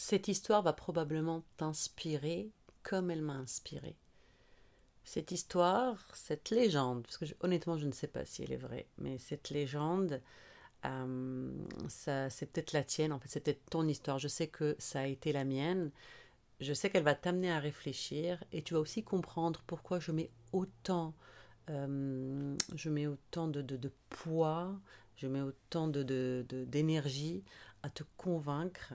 Cette 0.00 0.28
histoire 0.28 0.62
va 0.62 0.72
probablement 0.72 1.42
t'inspirer 1.56 2.52
comme 2.84 3.10
elle 3.10 3.20
m'a 3.20 3.32
inspiré. 3.32 3.96
Cette 5.02 5.32
histoire, 5.32 6.06
cette 6.14 6.50
légende, 6.50 7.02
parce 7.02 7.18
que 7.18 7.24
honnêtement 7.40 7.76
je 7.76 7.86
ne 7.86 7.90
sais 7.90 8.06
pas 8.06 8.24
si 8.24 8.44
elle 8.44 8.52
est 8.52 8.58
vraie, 8.58 8.86
mais 8.98 9.18
cette 9.18 9.50
légende, 9.50 10.22
euh, 10.84 11.50
c'est 11.88 12.46
peut-être 12.46 12.72
la 12.74 12.84
tienne, 12.84 13.12
en 13.12 13.18
fait 13.18 13.26
c'est 13.26 13.40
peut-être 13.40 13.68
ton 13.70 13.88
histoire. 13.88 14.20
Je 14.20 14.28
sais 14.28 14.46
que 14.46 14.76
ça 14.78 15.00
a 15.00 15.06
été 15.06 15.32
la 15.32 15.44
mienne. 15.44 15.90
Je 16.60 16.72
sais 16.74 16.90
qu'elle 16.90 17.02
va 17.02 17.16
t'amener 17.16 17.50
à 17.50 17.58
réfléchir 17.58 18.44
et 18.52 18.62
tu 18.62 18.74
vas 18.74 18.80
aussi 18.80 19.02
comprendre 19.02 19.64
pourquoi 19.66 19.98
je 19.98 20.12
mets 20.12 20.30
autant, 20.52 21.12
euh, 21.70 22.56
je 22.76 22.88
mets 22.88 23.08
autant 23.08 23.48
de, 23.48 23.62
de, 23.62 23.92
poids, 24.10 24.78
je 25.16 25.26
mets 25.26 25.42
autant 25.42 25.88
de, 25.88 26.44
d'énergie 26.68 27.42
à 27.82 27.90
te 27.90 28.04
convaincre 28.16 28.94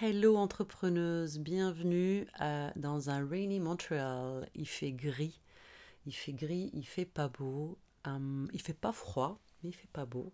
Hello 0.00 0.34
entrepreneuse, 0.36 1.38
bienvenue 1.38 2.26
dans 2.74 3.10
un 3.10 3.24
rainy 3.24 3.60
Montreal. 3.60 4.50
Il 4.56 4.66
fait 4.66 4.90
gris, 4.90 5.40
il 6.04 6.12
fait 6.12 6.32
gris, 6.32 6.70
il 6.72 6.84
fait 6.84 7.04
pas 7.04 7.28
beau, 7.28 7.78
hum, 8.04 8.48
il 8.52 8.60
fait 8.60 8.74
pas 8.74 8.90
froid, 8.90 9.38
mais 9.62 9.68
il 9.68 9.72
fait 9.72 9.90
pas 9.92 10.04
beau. 10.04 10.32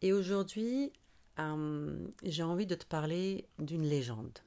Et 0.00 0.12
aujourd'hui, 0.12 0.92
hum, 1.38 2.12
j'ai 2.22 2.44
envie 2.44 2.66
de 2.66 2.76
te 2.76 2.84
parler 2.84 3.48
d'une 3.58 3.82
légende. 3.82 4.38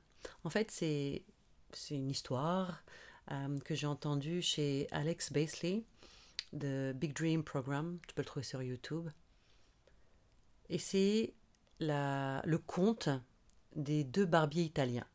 En 0.46 0.50
fait, 0.50 0.72
c'est 0.72 1.26
une 1.92 2.10
histoire 2.10 2.86
que 3.66 3.76
j'ai 3.76 3.88
entendue 3.88 4.42
chez 4.42 4.88
Alex 4.92 5.34
Basley 5.34 5.84
de 6.54 6.94
Big 6.96 7.14
Dream 7.14 7.44
Program. 7.44 8.00
Tu 8.08 8.16
peux 8.16 8.22
le 8.22 8.28
trouver 8.28 8.46
sur 8.46 8.64
YouTube. 8.64 9.10
Et 10.70 10.78
c'est 10.78 11.34
le 11.82 12.58
conte 12.58 13.10
des 13.80 14.04
deux 14.04 14.26
barbiers 14.26 14.64
italiens. 14.64 15.08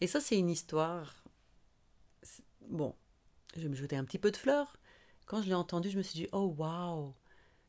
Et 0.00 0.06
ça, 0.06 0.20
c'est 0.20 0.38
une 0.38 0.50
histoire. 0.50 1.24
Bon, 2.68 2.94
je 3.56 3.62
vais 3.62 3.68
me 3.68 3.74
jeter 3.74 3.96
un 3.96 4.04
petit 4.04 4.18
peu 4.18 4.30
de 4.30 4.36
fleurs. 4.36 4.76
Quand 5.26 5.42
je 5.42 5.48
l'ai 5.48 5.54
entendu, 5.54 5.90
je 5.90 5.98
me 5.98 6.02
suis 6.02 6.20
dit, 6.20 6.28
oh 6.32 6.54
waouh, 6.56 7.14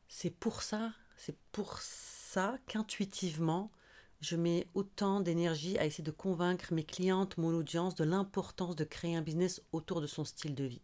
c'est 0.08 0.30
pour 0.30 0.62
ça, 0.62 0.92
c'est 1.16 1.36
pour 1.52 1.78
ça 1.78 2.58
qu'intuitivement, 2.66 3.70
je 4.20 4.36
mets 4.36 4.68
autant 4.74 5.20
d'énergie 5.20 5.76
à 5.78 5.84
essayer 5.84 6.04
de 6.04 6.12
convaincre 6.12 6.72
mes 6.72 6.84
clientes, 6.84 7.36
mon 7.38 7.52
audience, 7.54 7.96
de 7.96 8.04
l'importance 8.04 8.76
de 8.76 8.84
créer 8.84 9.16
un 9.16 9.22
business 9.22 9.60
autour 9.72 10.00
de 10.00 10.06
son 10.06 10.24
style 10.24 10.54
de 10.54 10.64
vie. 10.64 10.80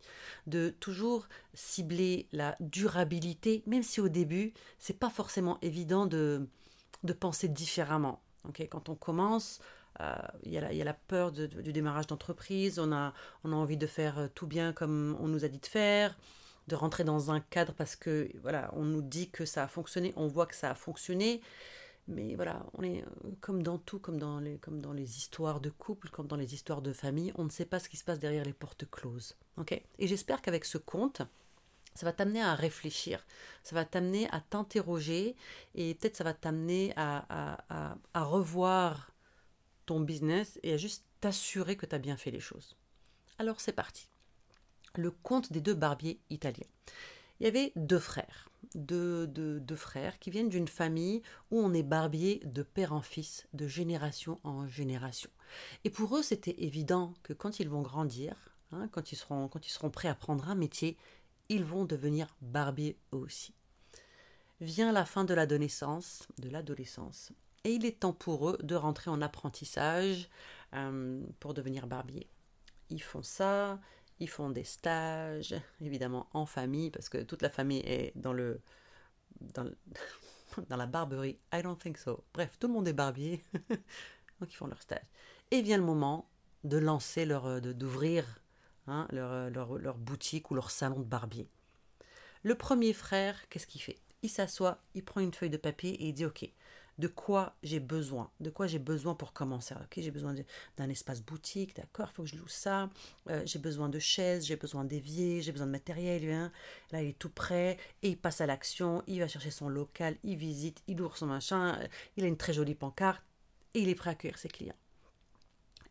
De 0.47 0.71
toujours 0.71 1.29
cibler 1.55 2.29
la 2.33 2.57
durabilité, 2.61 3.63
même 3.67 3.85
si 3.85 4.01
au 4.01 4.09
début, 4.09 4.53
c'est 4.79 4.99
pas 4.99 5.11
forcément 5.11 5.59
évident 5.63 6.07
de, 6.07 6.49
de 7.05 7.13
penser 7.13 7.49
différemment. 7.49 8.21
Quand 8.71 8.89
on 8.89 8.95
commence, 8.95 9.61
euh, 10.01 10.15
il 10.45 10.53
y, 10.53 10.59
a 10.59 10.85
la 10.85 10.95
peur 10.95 11.33
du 11.33 11.73
démarrage 11.73 12.07
d'entreprise, 12.07 12.79
on 12.79 12.93
a, 12.93 13.13
on 13.45 13.53
a 13.53 13.57
envie 13.57 13.77
de 13.77 13.87
faire 13.87 14.19
euh, 14.19 14.29
tout 14.33 14.47
bien 14.47 14.73
comme 14.73 15.17
on 15.21 15.27
nous 15.27 15.45
a 15.45 15.49
dit 15.49 15.59
de 15.59 15.67
faire, 15.67 16.17
de 16.69 16.77
rentrer 16.77 17.03
dans 17.03 17.33
un 17.33 17.41
cadre 17.41 17.73
parce 17.73 17.97
que 17.97 18.31
voilà, 18.43 18.71
on 18.75 18.85
nous 18.85 19.03
dit 19.03 19.31
que 19.31 19.45
ça 19.45 19.65
a 19.65 19.69
fonctionné, 19.69 20.13
on 20.17 20.29
voit 20.29 20.47
que 20.47 20.55
ça 20.55 20.71
a 20.71 20.75
fonctionné. 20.75 21.41
Mais 22.07 22.37
voilà, 22.37 22.65
on 22.75 22.83
est 22.83 23.03
euh, 23.03 23.31
comme 23.41 23.63
dans 23.63 23.77
tout, 23.77 23.99
comme 23.99 24.19
dans 24.19 24.39
les, 24.39 24.59
comme 24.59 24.81
dans 24.81 24.93
les 24.93 25.19
histoires 25.19 25.61
de 25.61 25.69
couple, 25.69 26.09
comme 26.11 26.27
dans 26.27 26.37
les 26.37 26.55
histoires 26.55 26.81
de 26.81 26.93
famille, 26.93 27.33
on 27.35 27.45
ne 27.45 27.51
sait 27.51 27.67
pas 27.67 27.81
ce 27.81 27.89
qui 27.89 27.97
se 27.97 28.05
passe 28.05 28.19
derrière 28.19 28.45
les 28.45 28.55
portes 28.55 28.89
closes. 28.91 29.37
ok? 29.59 29.83
Et 29.99 30.07
j'espère 30.07 30.41
qu'avec 30.41 30.65
ce 30.65 30.79
conte, 30.79 31.23
ça 31.99 32.07
va 32.07 32.13
t'amener 32.13 32.41
à 32.41 32.55
réfléchir, 32.55 33.27
ça 33.65 33.75
va 33.75 33.85
t'amener 33.85 34.31
à 34.31 34.41
t'interroger 34.41 35.35
et 35.75 35.97
peut-être 35.97 36.15
ça 36.15 36.23
va 36.23 36.33
t'amener 36.33 36.93
à, 36.97 37.97
revoir 38.15 39.11
ton 39.85 39.99
business 39.99 40.61
et 40.63 40.75
à 40.75 40.77
juste 40.77 41.05
t'assurer 41.21 41.77
que 41.77 41.87
tu 41.87 41.97
as 41.97 41.99
bien 41.99 42.17
fait 42.17 42.31
les 42.31 42.39
choses. 42.39 42.77
Alors 43.41 43.61
c'est 43.61 43.73
parti. 43.73 44.09
Le 44.95 45.11
conte 45.11 45.53
des 45.53 45.61
deux 45.61 45.75
barbiers 45.75 46.21
italiens. 46.31 46.69
Il 47.41 47.47
y 47.47 47.49
avait 47.49 47.73
deux 47.75 47.99
frères, 47.99 48.49
deux, 48.77 49.27
frères 49.75 50.21
qui 50.21 50.31
viennent 50.31 50.49
d'une 50.49 50.69
famille 50.69 51.23
où 51.51 51.59
on 51.59 51.75
est 51.75 51.83
barbier 51.83 52.41
de 52.45 52.63
père 52.63 52.93
en 52.93 53.03
fils, 53.03 53.49
de 53.55 53.67
génération 53.67 54.39
en 54.45 54.69
génération. 54.69 55.31
Et 55.83 55.91
pour 55.91 56.17
eux, 56.17 56.23
c'était 56.23 56.63
évident 56.63 57.15
que 57.25 57.33
quand 57.33 57.59
ils 57.59 57.69
vont 57.69 57.83
grandir, 57.83 58.37
hein, 58.71 58.89
quand 58.93 59.11
ils 59.11 59.17
seront 59.17 59.91
prêts 59.91 60.09
à 60.09 60.15
prendre 60.15 60.49
un 60.49 60.55
métier, 60.55 60.97
ils 61.49 61.65
vont 61.65 61.85
devenir 61.85 62.35
barbiers 62.41 62.99
aussi. 63.13 63.55
Vient 64.61 64.93
la 64.93 65.05
fin 65.05 65.25
de 65.25 65.35
l'adolescence, 65.35 66.27
de 66.39 66.49
l'adolescence, 66.49 67.33
et 67.65 67.73
il 67.73 67.85
est 67.85 68.01
temps 68.01 68.13
pour 68.13 68.51
eux 68.51 68.59
de 68.63 68.75
rentrer 68.75 69.11
en 69.11 69.23
apprentissage 69.23 70.29
euh, 70.75 71.23
pour 71.41 71.55
devenir 71.55 71.87
barbier. 71.87 72.29
Ils 72.91 73.03
font 73.03 73.23
ça, 73.23 73.79
ils 74.21 74.29
font 74.29 74.51
des 74.51 74.65
stages, 74.65 75.55
évidemment 75.81 76.29
en 76.33 76.47
famille, 76.47 76.91
parce 76.91 77.09
que 77.09 77.19
toute 77.19 77.43
la 77.43 77.51
famille 77.51 77.81
est 77.81 78.13
dans 78.17 78.33
le 78.33 78.61
dans, 79.41 79.71
la 80.71 80.87
barberie. 80.87 81.39
I 81.53 81.63
don't 81.63 81.79
think 81.79 81.99
so. 81.99 82.25
Bref, 82.35 82.59
tout 82.59 82.67
le 82.67 82.73
monde 82.73 82.89
est 82.89 82.93
barbier, 82.93 83.45
donc 84.41 84.53
ils 84.53 84.57
font 84.57 84.67
leur 84.67 84.83
stage. 84.83 85.07
Et 85.51 85.63
vient 85.63 85.79
le 85.79 85.85
moment 85.85 86.29
de 86.65 86.79
lancer 86.79 87.25
leur, 87.25 87.61
d'ouvrir 87.61 88.25
Hein, 88.89 89.07
leur, 89.11 89.51
leur, 89.79 89.99
boutique 89.99 90.51
ou 90.51 90.55
leur 90.55 90.71
salon 90.71 91.01
de 91.01 91.05
barbier. 91.05 91.47
Le 92.43 92.55
premier 92.55 92.95
frère, 92.95 93.37
qu'est-ce 93.51 93.67
qu'il 93.67 93.83
fait? 93.83 93.99
Il 94.23 94.31
s'assoit, 94.31 94.79
il 94.95 95.05
prend 95.05 95.21
une 95.21 95.35
feuille 95.35 95.51
de 95.51 95.59
papier 95.59 95.91
et 96.03 96.09
il 96.09 96.15
dit 96.15 96.25
Ok, 96.25 96.49
de 96.97 97.07
quoi 97.07 97.55
j'ai 97.63 97.81
besoin? 97.81 98.31
De 98.41 98.49
quoi 98.49 98.67
j'ai 98.67 98.79
besoin 98.79 99.15
pour 99.15 99.35
commencer? 99.35 99.75
Ok, 99.75 99.99
j'ai 99.99 100.11
besoin 100.11 100.35
d'un 100.79 100.89
espace 100.89 101.21
boutique, 101.21 101.77
d'accord, 101.77 102.09
il 102.11 102.15
faut 102.15 102.23
que 102.23 102.31
je 102.31 102.37
loue 102.37 102.49
ça. 102.49 102.89
Euh, 103.29 103.43
j'ai 103.45 103.59
besoin 103.59 103.91
de 103.91 103.99
chaises, 103.99 104.47
j'ai 104.47 104.57
besoin 104.57 104.85
d'évier, 104.85 105.43
j'ai 105.43 105.53
besoin 105.53 105.67
de 105.67 105.73
matériel. 105.73 106.25
Hein. 106.31 106.51
Là, 106.91 107.03
il 107.03 107.11
est 107.11 107.19
tout 107.19 107.31
prêt 107.31 107.77
et 108.03 108.09
il 108.09 108.17
passe 108.17 108.41
à 108.41 108.47
l'action. 108.47 109.03
Il 109.07 109.21
va 109.21 109.29
chercher 109.29 109.51
son 109.51 109.69
local, 109.69 110.17
il 110.25 110.37
visite, 110.37 110.83
il 110.87 110.99
ouvre 111.03 111.19
son 111.19 111.27
machin. 111.27 111.79
Il 112.17 112.25
a 112.25 112.27
une 112.27 112.39
très 112.39 112.55
jolie 112.55 112.75
pancarte 112.75 113.23
et 113.75 113.83
il 113.83 113.91
est 113.91 113.95
prêt 113.95 114.11
à 114.11 114.13
accueillir 114.15 114.39
ses 114.39 114.49
clients. 114.49 114.75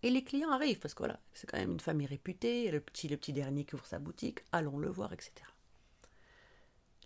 Et 0.04 0.10
les 0.10 0.24
clients 0.24 0.52
arrivent, 0.52 0.80
parce 0.80 0.94
que 0.94 1.00
voilà, 1.00 1.20
c'est 1.34 1.48
quand 1.48 1.58
même 1.58 1.72
une 1.72 1.80
famille 1.80 2.08
réputée, 2.08 2.70
le 2.70 2.80
petit, 2.80 3.08
le 3.08 3.18
petit 3.18 3.34
dernier 3.34 3.66
qui 3.66 3.76
ouvre 3.76 3.86
sa 3.86 4.00
boutique, 4.00 4.40
allons 4.52 4.78
le 4.78 4.90
voir, 4.90 5.12
etc. 5.12 5.32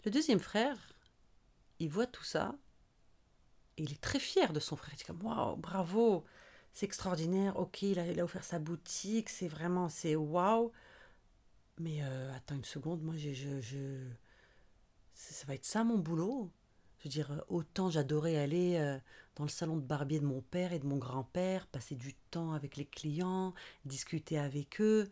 Le 0.03 0.12
deuxième 0.12 0.40
frère, 0.40 0.78
il 1.79 1.90
voit 1.90 2.07
tout 2.07 2.24
ça, 2.24 2.56
et 3.78 3.84
il 3.84 3.91
est 3.94 4.02
très 4.02 4.19
fier 4.19 4.52
de 4.52 4.59
son 4.59 4.75
frère. 4.75 4.94
Il 4.94 4.97
dit 4.97 5.03
comme, 5.06 5.24
waouh, 5.24 5.56
bravo, 5.56 6.25
c'est 6.74 6.85
extraordinaire, 6.85 7.57
ok, 7.57 7.81
il 7.84 8.00
a, 8.00 8.07
il 8.07 8.22
ouvert 8.22 8.44
sa 8.44 8.59
boutique, 8.59 9.29
c'est 9.29 9.47
vraiment, 9.47 9.88
c'est 9.88 10.16
waouh. 10.16 10.72
Mais 11.79 12.03
euh, 12.03 12.34
attends 12.35 12.56
une 12.56 12.66
seconde, 12.66 13.02
moi, 13.02 13.16
je, 13.18 13.34
je, 13.34 13.62
je, 13.62 14.06
ça 15.13 15.46
va 15.47 15.56
être 15.56 15.66
ça 15.66 15.84
mon 15.84 15.97
boulot? 15.97 16.52
Je 17.03 17.09
dire, 17.09 17.31
euh, 17.31 17.39
autant 17.50 17.89
j'adorais 17.89 18.38
aller 18.38 18.78
euh, 18.78 18.97
dans 19.35 19.44
le 19.44 19.50
salon 19.50 19.75
de 19.78 19.81
barbier 19.81 20.19
de 20.19 20.25
mon 20.25 20.41
père 20.41 20.73
et 20.73 20.79
de 20.79 20.85
mon 20.85 20.97
grand-père, 20.97 21.67
passer 21.67 21.95
du 21.95 22.13
temps 22.31 22.53
avec 22.53 22.78
les 22.78 22.85
clients, 22.85 23.53
discuter 23.85 24.38
avec 24.38 24.81
eux. 24.81 25.09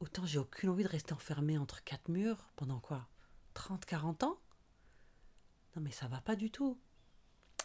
Autant 0.00 0.24
j'ai 0.26 0.38
aucune 0.38 0.70
envie 0.70 0.84
de 0.84 0.88
rester 0.88 1.12
enfermé 1.12 1.58
entre 1.58 1.84
quatre 1.84 2.08
murs 2.08 2.50
pendant 2.56 2.80
quoi? 2.80 3.08
30, 3.54 3.84
40 3.84 4.24
ans? 4.24 4.38
Non 5.76 5.82
mais 5.82 5.90
ça 5.92 6.08
va 6.08 6.20
pas 6.20 6.36
du 6.36 6.50
tout. 6.50 6.78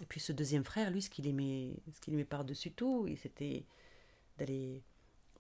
Et 0.02 0.06
puis 0.06 0.20
ce 0.20 0.34
deuxième 0.34 0.66
frère, 0.66 0.92
lui, 0.92 1.02
ce 1.02 1.10
qu'il 1.10 1.26
aimait, 1.26 1.82
aimait 2.08 2.26
par-dessus 2.26 2.72
tout, 2.72 3.08
c'était 3.22 3.66
d'aller... 4.38 4.84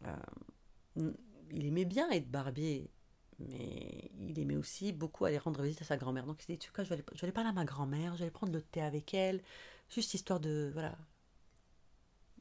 Euh, 0.05 1.11
il 1.51 1.65
aimait 1.65 1.85
bien 1.85 2.09
être 2.09 2.29
barbier 2.31 2.89
mais 3.39 4.11
il 4.19 4.39
aimait 4.39 4.55
aussi 4.55 4.93
beaucoup 4.93 5.25
aller 5.25 5.37
rendre 5.37 5.61
visite 5.61 5.81
à 5.81 5.85
sa 5.85 5.97
grand-mère. 5.97 6.25
Donc 6.25 6.41
il 6.41 6.45
s'est 6.45 6.53
dit, 6.53 6.59
tu 6.59 6.71
vois, 6.73 6.83
je 6.83 6.89
vais, 6.89 6.95
aller, 6.95 7.05
je 7.13 7.25
vais 7.25 7.31
parler 7.31 7.49
à 7.49 7.53
ma 7.53 7.65
grand-mère, 7.65 8.13
je 8.13 8.19
vais 8.19 8.23
aller 8.25 8.31
prendre 8.31 8.53
le 8.53 8.61
thé 8.61 8.81
avec 8.81 9.13
elle, 9.13 9.41
juste 9.89 10.13
histoire 10.13 10.39
de, 10.39 10.69
voilà, 10.73 10.97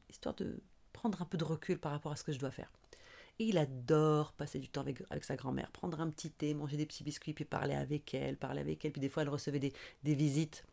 histoire 0.09 0.35
de 0.35 0.61
prendre 0.93 1.21
un 1.21 1.25
peu 1.25 1.37
de 1.37 1.43
recul 1.43 1.77
par 1.79 1.91
rapport 1.91 2.11
à 2.11 2.15
ce 2.15 2.23
que 2.23 2.31
je 2.31 2.39
dois 2.39 2.51
faire. 2.51 2.71
Et 3.37 3.45
il 3.45 3.57
adore 3.57 4.31
passer 4.33 4.59
du 4.59 4.69
temps 4.69 4.81
avec, 4.81 5.03
avec 5.09 5.25
sa 5.25 5.35
grand-mère, 5.35 5.69
prendre 5.71 5.99
un 5.99 6.09
petit 6.09 6.31
thé, 6.31 6.53
manger 6.53 6.77
des 6.77 6.85
petits 6.85 7.03
biscuits, 7.03 7.33
puis 7.33 7.43
parler 7.43 7.75
avec 7.75 8.13
elle, 8.13 8.37
parler 8.37 8.61
avec 8.61 8.85
elle. 8.85 8.93
Puis 8.93 9.01
des 9.01 9.09
fois, 9.09 9.23
elle 9.23 9.29
recevait 9.29 9.59
des, 9.59 9.73
des 10.03 10.15
visites 10.15 10.65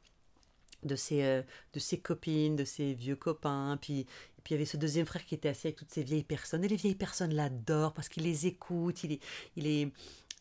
de 0.83 0.97
ses, 0.97 1.23
euh, 1.23 1.43
de 1.73 1.79
ses 1.79 1.99
copines, 1.99 2.57
de 2.57 2.65
ses 2.65 2.95
vieux 2.95 3.17
copains. 3.17 3.79
Puis, 3.81 4.07
puis 4.45 4.55
il 4.55 4.57
y 4.57 4.57
avait 4.57 4.65
ce 4.65 4.77
deuxième 4.77 5.07
frère 5.07 5.25
qui 5.25 5.35
était 5.35 5.49
assis 5.49 5.69
avec 5.69 5.77
toutes 5.77 5.91
ces 5.91 6.03
vieilles 6.03 6.25
personnes. 6.25 6.65
Et 6.65 6.69
les 6.69 6.77
vieilles 6.77 6.95
personnes 6.95 7.35
l'adorent 7.35 7.93
parce 7.95 8.09
qu'il 8.09 8.25
les 8.25 8.47
écoute. 8.47 9.05
Il 9.05 9.13
est, 9.13 9.21
il 9.57 9.67
est, 9.67 9.93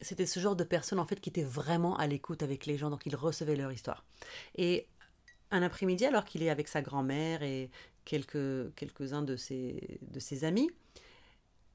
c'était 0.02 0.26
ce 0.26 0.40
genre 0.40 0.56
de 0.56 0.64
personne 0.64 1.00
en 1.00 1.06
fait 1.06 1.20
qui 1.20 1.30
était 1.30 1.44
vraiment 1.44 1.96
à 1.98 2.08
l'écoute 2.08 2.44
avec 2.44 2.66
les 2.66 2.78
gens, 2.78 2.90
donc 2.90 3.06
il 3.06 3.16
recevait 3.16 3.56
leur 3.56 3.72
histoire. 3.72 4.04
Et 4.56 4.88
un 5.52 5.62
après-midi, 5.62 6.06
alors 6.06 6.26
qu'il 6.26 6.44
est 6.44 6.50
avec 6.50 6.68
sa 6.68 6.82
grand-mère 6.82 7.44
et 7.44 7.70
quelques, 8.06 8.74
quelques-uns 8.76 9.22
de 9.22 9.36
ses, 9.36 10.00
de 10.02 10.20
ses 10.20 10.44
amis, 10.44 10.70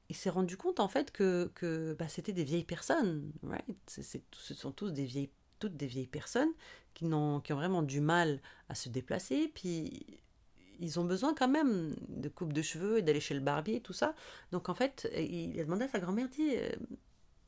il 0.09 0.15
s'est 0.15 0.29
rendu 0.29 0.57
compte 0.57 0.79
en 0.79 0.87
fait 0.87 1.11
que, 1.11 1.51
que 1.55 1.95
bah, 1.99 2.07
c'était 2.07 2.33
des 2.33 2.43
vieilles 2.43 2.63
personnes. 2.63 3.31
Right? 3.43 3.77
Ce 3.87 4.53
sont 4.53 4.71
tous 4.71 4.91
des 4.91 5.05
vieilles, 5.05 5.29
toutes 5.59 5.75
des 5.75 5.87
vieilles 5.87 6.07
personnes 6.07 6.51
qui, 6.93 7.05
n'ont, 7.05 7.39
qui 7.41 7.53
ont 7.53 7.57
vraiment 7.57 7.83
du 7.83 8.01
mal 8.01 8.41
à 8.69 8.75
se 8.75 8.89
déplacer. 8.89 9.51
Puis 9.53 10.05
ils 10.79 10.99
ont 10.99 11.05
besoin 11.05 11.33
quand 11.33 11.47
même 11.47 11.95
de 12.07 12.29
coupe 12.29 12.53
de 12.53 12.61
cheveux 12.61 12.99
et 12.99 13.01
d'aller 13.01 13.19
chez 13.19 13.33
le 13.33 13.39
barbier 13.39 13.77
et 13.77 13.81
tout 13.81 13.93
ça. 13.93 14.15
Donc 14.51 14.69
en 14.69 14.75
fait, 14.75 15.09
il 15.15 15.59
a 15.59 15.63
demandé 15.63 15.85
à 15.85 15.89
sa 15.89 15.99
grand-mère, 15.99 16.29
dit, 16.29 16.55
euh, 16.55 16.69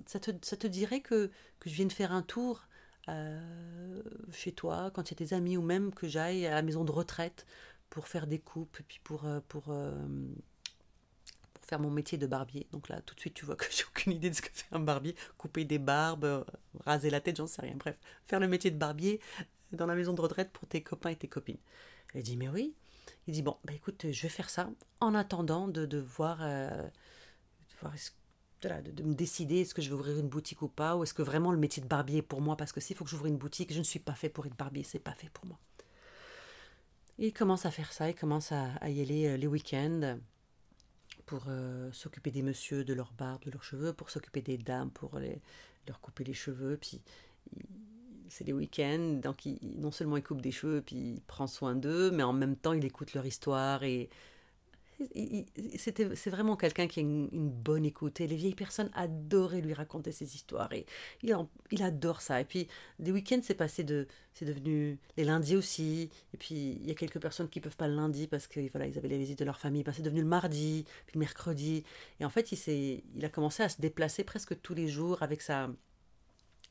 ça 0.05 0.19
te, 0.19 0.31
ça 0.41 0.57
te 0.57 0.67
dirait 0.67 1.01
que, 1.01 1.29
que 1.59 1.69
je 1.69 1.75
vienne 1.75 1.91
faire 1.91 2.11
un 2.11 2.21
tour 2.21 2.67
euh, 3.07 4.01
chez 4.31 4.51
toi, 4.51 4.91
quand 4.93 5.09
il 5.09 5.19
y 5.19 5.23
a 5.23 5.27
tes 5.27 5.35
amis, 5.35 5.57
ou 5.57 5.61
même 5.61 5.93
que 5.93 6.07
j'aille 6.07 6.45
à 6.45 6.55
la 6.55 6.61
maison 6.61 6.83
de 6.83 6.91
retraite 6.91 7.45
pour 7.89 8.07
faire 8.07 8.27
des 8.27 8.39
coupes, 8.39 8.79
puis 8.87 8.99
pour, 9.03 9.25
euh, 9.25 9.39
pour, 9.47 9.63
pour 9.63 9.73
faire 11.69 11.79
mon 11.79 11.91
métier 11.91 12.17
de 12.17 12.27
barbier. 12.27 12.67
Donc 12.71 12.89
là, 12.89 12.99
tout 13.01 13.15
de 13.15 13.19
suite, 13.19 13.35
tu 13.35 13.45
vois 13.45 13.55
que 13.55 13.65
j'ai 13.71 13.83
aucune 13.85 14.13
idée 14.13 14.29
de 14.29 14.35
ce 14.35 14.41
que 14.41 14.49
fait 14.51 14.65
un 14.71 14.79
barbier. 14.79 15.15
Couper 15.37 15.65
des 15.65 15.79
barbes, 15.79 16.45
raser 16.83 17.09
la 17.09 17.21
tête, 17.21 17.37
j'en 17.37 17.47
sais 17.47 17.61
rien. 17.61 17.75
Bref, 17.77 17.97
faire 18.25 18.39
le 18.39 18.47
métier 18.47 18.71
de 18.71 18.77
barbier 18.77 19.21
dans 19.71 19.85
la 19.85 19.95
maison 19.95 20.13
de 20.13 20.21
retraite 20.21 20.51
pour 20.51 20.67
tes 20.67 20.81
copains 20.81 21.11
et 21.11 21.15
tes 21.15 21.27
copines. 21.27 21.59
Elle 22.15 22.23
dit, 22.23 22.37
mais 22.37 22.49
oui, 22.49 22.73
il 23.27 23.33
dit 23.33 23.43
Bon, 23.43 23.57
bah 23.63 23.73
écoute, 23.73 24.11
je 24.11 24.21
vais 24.23 24.29
faire 24.29 24.49
ça 24.49 24.69
en 24.99 25.13
attendant 25.13 25.67
de, 25.67 25.85
de 25.85 25.99
voir, 25.99 26.39
euh, 26.41 26.69
de, 26.81 27.75
voir 27.81 27.93
de, 28.63 29.03
me 29.03 29.13
décider 29.13 29.61
est-ce 29.61 29.75
que 29.75 29.83
je 29.83 29.89
vais 29.89 29.95
ouvrir 29.95 30.17
une 30.17 30.27
boutique 30.27 30.63
ou 30.63 30.67
pas, 30.67 30.95
ou 30.95 31.03
est-ce 31.03 31.13
que 31.13 31.21
vraiment 31.21 31.51
le 31.51 31.59
métier 31.59 31.83
de 31.83 31.87
barbier 31.87 32.17
est 32.17 32.23
pour 32.23 32.41
moi, 32.41 32.57
parce 32.57 32.71
que 32.71 32.79
s'il 32.79 32.95
faut 32.95 33.03
que 33.03 33.11
j'ouvre 33.11 33.27
une 33.27 33.37
boutique, 33.37 33.71
je 33.71 33.77
ne 33.77 33.83
suis 33.83 33.99
pas 33.99 34.15
fait 34.15 34.29
pour 34.29 34.47
être 34.47 34.57
barbier, 34.57 34.83
c'est 34.83 34.97
pas 34.97 35.13
fait 35.13 35.29
pour 35.29 35.45
moi. 35.45 35.59
il 37.19 37.31
commence 37.31 37.67
à 37.67 37.71
faire 37.71 37.93
ça, 37.93 38.09
il 38.09 38.15
commence 38.15 38.51
à, 38.51 38.71
à 38.81 38.89
y 38.89 39.01
aller 39.01 39.27
euh, 39.27 39.37
les 39.37 39.47
week-ends 39.47 40.17
pour 41.29 41.43
euh, 41.47 41.91
s'occuper 41.91 42.31
des 42.31 42.41
messieurs, 42.41 42.83
de 42.83 42.95
leur 42.95 43.13
barbe, 43.13 43.43
de 43.45 43.51
leurs 43.51 43.63
cheveux, 43.63 43.93
pour 43.93 44.09
s'occuper 44.09 44.41
des 44.41 44.57
dames, 44.57 44.89
pour 44.89 45.19
leur 45.87 46.01
couper 46.01 46.23
les 46.23 46.33
cheveux, 46.33 46.75
puis 46.75 47.03
c'est 48.29 48.43
les 48.45 48.53
week-ends, 48.53 49.19
donc 49.21 49.47
non 49.61 49.91
seulement 49.91 50.17
il 50.17 50.23
coupe 50.23 50.41
des 50.41 50.51
cheveux, 50.51 50.81
puis 50.81 50.95
il 50.95 51.21
prend 51.21 51.45
soin 51.45 51.75
d'eux, 51.75 52.09
mais 52.09 52.23
en 52.23 52.33
même 52.33 52.55
temps 52.55 52.73
il 52.73 52.83
écoute 52.83 53.13
leur 53.13 53.27
histoire 53.27 53.83
et 53.83 54.09
c'est 55.77 56.29
vraiment 56.29 56.55
quelqu'un 56.55 56.87
qui 56.87 56.99
a 56.99 57.03
une, 57.03 57.29
bonne 57.49 57.85
écoute. 57.85 58.21
Et 58.21 58.27
les 58.27 58.35
vieilles 58.35 58.55
personnes 58.55 58.89
adoraient 58.93 59.61
lui 59.61 59.73
raconter 59.73 60.11
ses 60.11 60.35
histoires. 60.35 60.71
Et 60.73 60.85
il, 61.23 61.83
adore 61.83 62.21
ça. 62.21 62.41
Et 62.41 62.45
puis 62.45 62.67
des 62.99 63.11
week-ends 63.11 63.39
c'est 63.43 63.55
passé 63.55 63.83
de 63.83 64.07
c'est 64.33 64.45
devenu 64.45 64.99
les 65.17 65.23
lundis 65.23 65.55
aussi. 65.55 66.09
Et 66.33 66.37
puis 66.37 66.77
il 66.81 66.87
y 66.87 66.91
a 66.91 66.95
quelques 66.95 67.19
personnes 67.19 67.49
qui 67.49 67.59
peuvent 67.59 67.77
pas 67.77 67.87
le 67.87 67.95
lundi 67.95 68.27
parce 68.27 68.47
que 68.47 68.59
voilà 68.71 68.87
ils 68.87 68.97
avaient 68.97 69.07
les 69.07 69.17
visites 69.17 69.39
de 69.39 69.45
leur 69.45 69.59
famille. 69.59 69.83
C'est 69.93 70.01
devenu 70.01 70.21
le 70.21 70.27
mardi 70.27 70.85
puis 71.05 71.15
le 71.15 71.19
mercredi. 71.19 71.83
Et 72.19 72.25
en 72.25 72.29
fait 72.29 72.51
il 72.51 73.03
il 73.15 73.25
a 73.25 73.29
commencé 73.29 73.63
à 73.63 73.69
se 73.69 73.81
déplacer 73.81 74.23
presque 74.23 74.59
tous 74.61 74.73
les 74.73 74.87
jours 74.87 75.23
avec 75.23 75.41
sa 75.41 75.69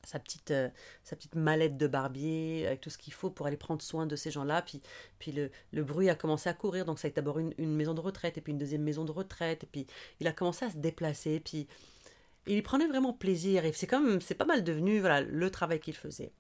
sa 0.05 0.19
petite, 0.19 0.51
euh, 0.51 0.69
sa 1.05 1.17
petite 1.17 1.35
mallette 1.35 1.77
de 1.77 1.87
barbier, 1.87 2.67
avec 2.67 2.81
tout 2.81 2.91
ce 2.91 2.99
qu'il 2.99 3.13
faut 3.13 3.31
pour 3.31 3.47
aller 3.47 3.57
prendre 3.57 3.83
soin 3.83 4.07
de 4.07 4.17
ces 4.17 4.31
gens-là. 4.31 4.63
Puis, 4.63 4.81
puis 5.19 5.33
le, 5.33 5.51
le, 5.73 5.85
bruit 5.85 6.09
a 6.09 6.15
commencé 6.15 6.49
à 6.49 6.55
courir, 6.55 6.85
donc 6.85 6.99
ça 6.99 7.07
a 7.07 7.11
été 7.11 7.17
d'abord 7.17 7.39
une, 7.39 7.53
une, 7.59 7.75
maison 7.75 7.95
de 7.95 8.01
retraite, 8.01 8.39
et 8.39 8.41
puis 8.41 8.53
une 8.53 8.59
deuxième 8.59 8.83
maison 8.83 9.05
de 9.05 9.13
retraite, 9.13 9.65
et 9.65 9.67
puis 9.67 9.87
il 10.21 10.27
a 10.27 10.33
commencé 10.33 10.65
à 10.65 10.71
se 10.71 10.77
déplacer, 10.77 11.41
puis 11.41 11.67
il 12.47 12.63
prenait 12.63 12.87
vraiment 12.87 13.13
plaisir, 13.13 13.65
et 13.65 13.73
c'est 13.73 13.87
comme, 13.87 14.21
c'est 14.21 14.35
pas 14.35 14.47
mal 14.47 14.65
devenu 14.65 15.01
voilà, 15.01 15.21
le 15.21 15.51
travail 15.51 15.81
qu'il 15.81 15.97
faisait. 15.97 16.33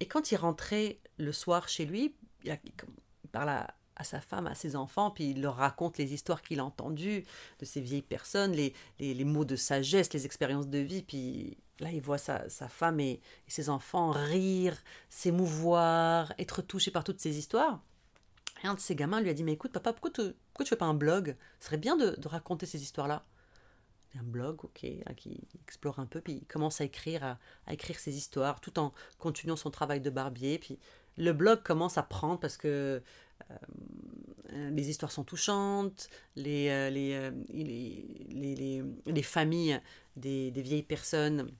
Et 0.00 0.06
quand 0.06 0.32
il 0.32 0.36
rentrait 0.36 0.98
le 1.18 1.32
soir 1.32 1.68
chez 1.68 1.84
lui, 1.84 2.14
il, 2.44 2.50
a, 2.50 2.56
il 2.64 3.30
parle 3.30 3.66
à, 3.98 4.04
sa 4.04 4.20
femme, 4.20 4.46
à 4.46 4.54
ses 4.54 4.76
enfants, 4.76 5.10
puis 5.10 5.30
il 5.30 5.42
leur 5.42 5.56
raconte 5.56 5.98
les 5.98 6.14
histoires 6.14 6.42
qu'il 6.42 6.60
a 6.60 6.64
entendues 6.64 7.24
de 7.58 7.64
ces 7.64 7.80
vieilles 7.80 8.02
personnes, 8.02 8.52
les, 8.52 8.72
les, 8.98 9.24
mots 9.24 9.44
de 9.44 9.56
sagesse, 9.56 10.12
les 10.12 10.24
expériences 10.24 10.68
de 10.68 10.78
vie, 10.78 11.02
puis 11.02 11.58
Là, 11.80 11.92
il 11.92 12.00
voit 12.00 12.18
sa, 12.18 12.48
sa 12.48 12.68
femme 12.68 12.98
et, 13.00 13.20
ses 13.46 13.68
enfants 13.68 14.10
rire, 14.10 14.76
s'émouvoir, 15.08 16.32
être 16.38 16.60
touchés 16.62 16.90
par 16.90 17.04
toutes 17.04 17.20
ces 17.20 17.38
histoires. 17.38 17.80
Et 18.64 18.66
un 18.66 18.74
de 18.74 18.80
ses 18.80 18.96
gamins 18.96 19.20
lui 19.20 19.30
a 19.30 19.34
dit 19.34 19.44
Mais 19.44 19.52
écoute, 19.52 19.72
papa, 19.72 19.92
pourquoi, 19.92 20.10
tu 20.10 20.22
pourquoi 20.48 20.64
tu 20.64 20.70
fais 20.70 20.76
pas 20.76 20.86
un 20.86 20.94
blog? 20.94 21.36
Ce 21.60 21.66
serait 21.66 21.76
bien 21.76 21.96
de, 21.96 22.16
de 22.18 22.28
raconter 22.28 22.66
ces 22.66 22.82
histoires-là. 22.82 23.24
Un 24.18 24.24
blog, 24.24 24.64
ok, 24.64 24.84
hein, 24.84 25.14
qui 25.14 25.46
explore 25.62 26.00
un 26.00 26.06
peu, 26.06 26.20
puis 26.20 26.32
il 26.32 26.46
commence 26.46 26.80
à 26.80 26.84
écrire, 26.84 27.22
à, 27.22 27.38
à, 27.66 27.74
écrire 27.74 28.00
ses 28.00 28.16
histoires, 28.16 28.60
tout 28.60 28.78
en 28.80 28.92
continuant 29.18 29.54
son 29.54 29.70
travail 29.70 30.00
de 30.00 30.10
barbier. 30.10 30.58
Puis 30.58 30.80
le 31.16 31.32
blog 31.32 31.62
commence 31.62 31.98
à 31.98 32.02
prendre 32.02 32.40
parce 32.40 32.56
que 32.56 33.02
les 34.52 34.90
histoires 34.90 35.12
sont 35.12 35.24
touchantes, 35.24 36.08
les, 36.36 36.68
euh, 36.68 36.90
les, 36.90 37.12
euh, 37.14 37.30
les, 37.48 38.26
les, 38.30 38.82
les, 39.06 39.22
familles 39.22 39.80
des, 40.16 40.50
des 40.50 40.62
vieilles 40.62 40.82
personnes 40.82 41.50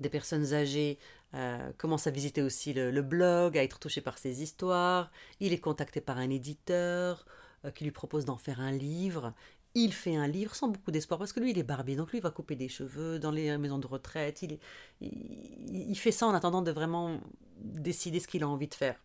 des 0.00 0.08
personnes 0.08 0.54
âgées 0.54 0.98
euh, 1.34 1.70
commencent 1.78 2.08
à 2.08 2.10
visiter 2.10 2.42
aussi 2.42 2.72
le, 2.72 3.02
blog, 3.02 3.56
à 3.56 3.62
être 3.62 3.78
touchées 3.78 4.00
par 4.00 4.18
ses 4.18 4.42
histoires. 4.42 5.12
Il 5.38 5.52
est 5.52 5.60
contacté 5.60 6.00
par 6.00 6.18
un 6.18 6.30
éditeur 6.30 7.24
euh, 7.64 7.70
qui 7.70 7.84
lui 7.84 7.92
propose 7.92 8.24
d'en 8.24 8.36
faire 8.36 8.60
un 8.60 8.72
livre. 8.72 9.32
Il 9.76 9.92
fait 9.92 10.16
un 10.16 10.26
livre 10.26 10.54
sans 10.54 10.68
beaucoup 10.68 10.90
d'espoir 10.90 11.18
parce 11.18 11.32
que 11.32 11.38
lui, 11.38 11.52
il 11.52 11.58
est 11.58 11.64
barbier, 11.64 11.94
donc 11.94 12.10
lui, 12.10 12.18
il 12.18 12.22
va 12.22 12.32
couper 12.32 12.56
des 12.56 12.68
cheveux 12.68 13.20
dans 13.20 13.30
les 13.30 13.56
maisons 13.56 13.78
de 13.78 13.86
retraite. 13.86 14.42
Il, 14.42 14.58
il 15.00 15.96
fait 15.96 16.12
ça 16.12 16.26
en 16.26 16.34
attendant 16.34 16.62
de 16.62 16.72
vraiment 16.72 17.20
décider 17.58 18.18
ce 18.18 18.26
qu'il 18.26 18.42
a 18.42 18.48
envie 18.48 18.68
de 18.68 18.74
faire. 18.74 19.00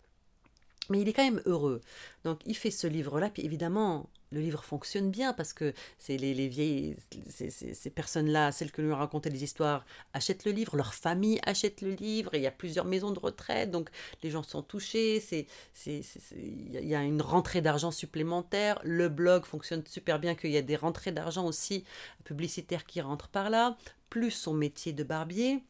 Mais 0.90 1.02
il 1.02 1.08
est 1.08 1.14
quand 1.14 1.24
même 1.24 1.42
heureux. 1.46 1.82
Donc 2.24 2.40
il 2.46 2.56
fait 2.56 2.72
ce 2.72 2.88
livre-là, 2.88 3.30
puis 3.30 3.46
évidemment, 3.46 4.10
le 4.32 4.42
livre 4.42 4.64
fonctionne 4.64 5.10
bien 5.10 5.34
parce 5.34 5.54
que 5.54 5.74
c'est 5.98 6.18
les, 6.18 6.34
les, 6.34 6.48
vieilles, 6.48 6.96
ces, 7.30 7.90
personnes-là, 7.90 8.52
celles 8.52 8.72
que 8.72 8.82
nous 8.82 8.96
raconté 8.96 9.30
les 9.30 9.44
histoires, 9.44 9.86
achètent 10.14 10.46
le 10.46 10.52
livre, 10.52 10.76
leur 10.76 10.94
famille 10.94 11.40
achète 11.46 11.82
le 11.82 11.92
livre, 11.92 12.34
et 12.34 12.38
il 12.38 12.44
y 12.44 12.48
a 12.48 12.52
plusieurs 12.52 12.86
maisons 12.86 13.12
de 13.12 13.20
retraite, 13.20 13.72
donc 13.72 13.90
les 14.22 14.30
gens 14.30 14.44
sont 14.44 14.62
touchés, 14.62 15.24
il 15.86 16.88
y 16.88 16.96
a 16.96 17.04
une 17.04 17.22
rentrée 17.22 17.62
d'argent 17.62 17.92
supplémentaire, 17.92 18.80
le 18.84 19.10
blog 19.10 19.46
fonctionne 19.46 19.84
super 19.88 20.20
bien, 20.20 20.36
qu'il 20.36 20.52
y 20.52 20.58
a 20.58 20.62
des 20.62 20.76
rentrées 20.76 21.12
d'argent 21.12 21.46
aussi 21.46 21.84
publicitaires 22.24 22.86
qui 22.86 23.02
rentrent 23.02 23.30
par 23.30 23.50
là, 23.50 23.78
plus 24.10 24.32
son 24.32 24.54
métier 24.54 24.94
de 24.94 25.04
barbier. 25.04 25.64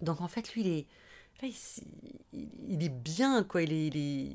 Donc 0.00 0.20
en 0.20 0.28
fait, 0.28 0.54
lui, 0.54 0.62
il 0.62 0.68
est 0.68 0.86
il, 1.48 2.82
est 2.82 2.88
bien, 2.88 3.44
quoi. 3.44 3.62
Il, 3.62 3.72
est, 3.72 4.32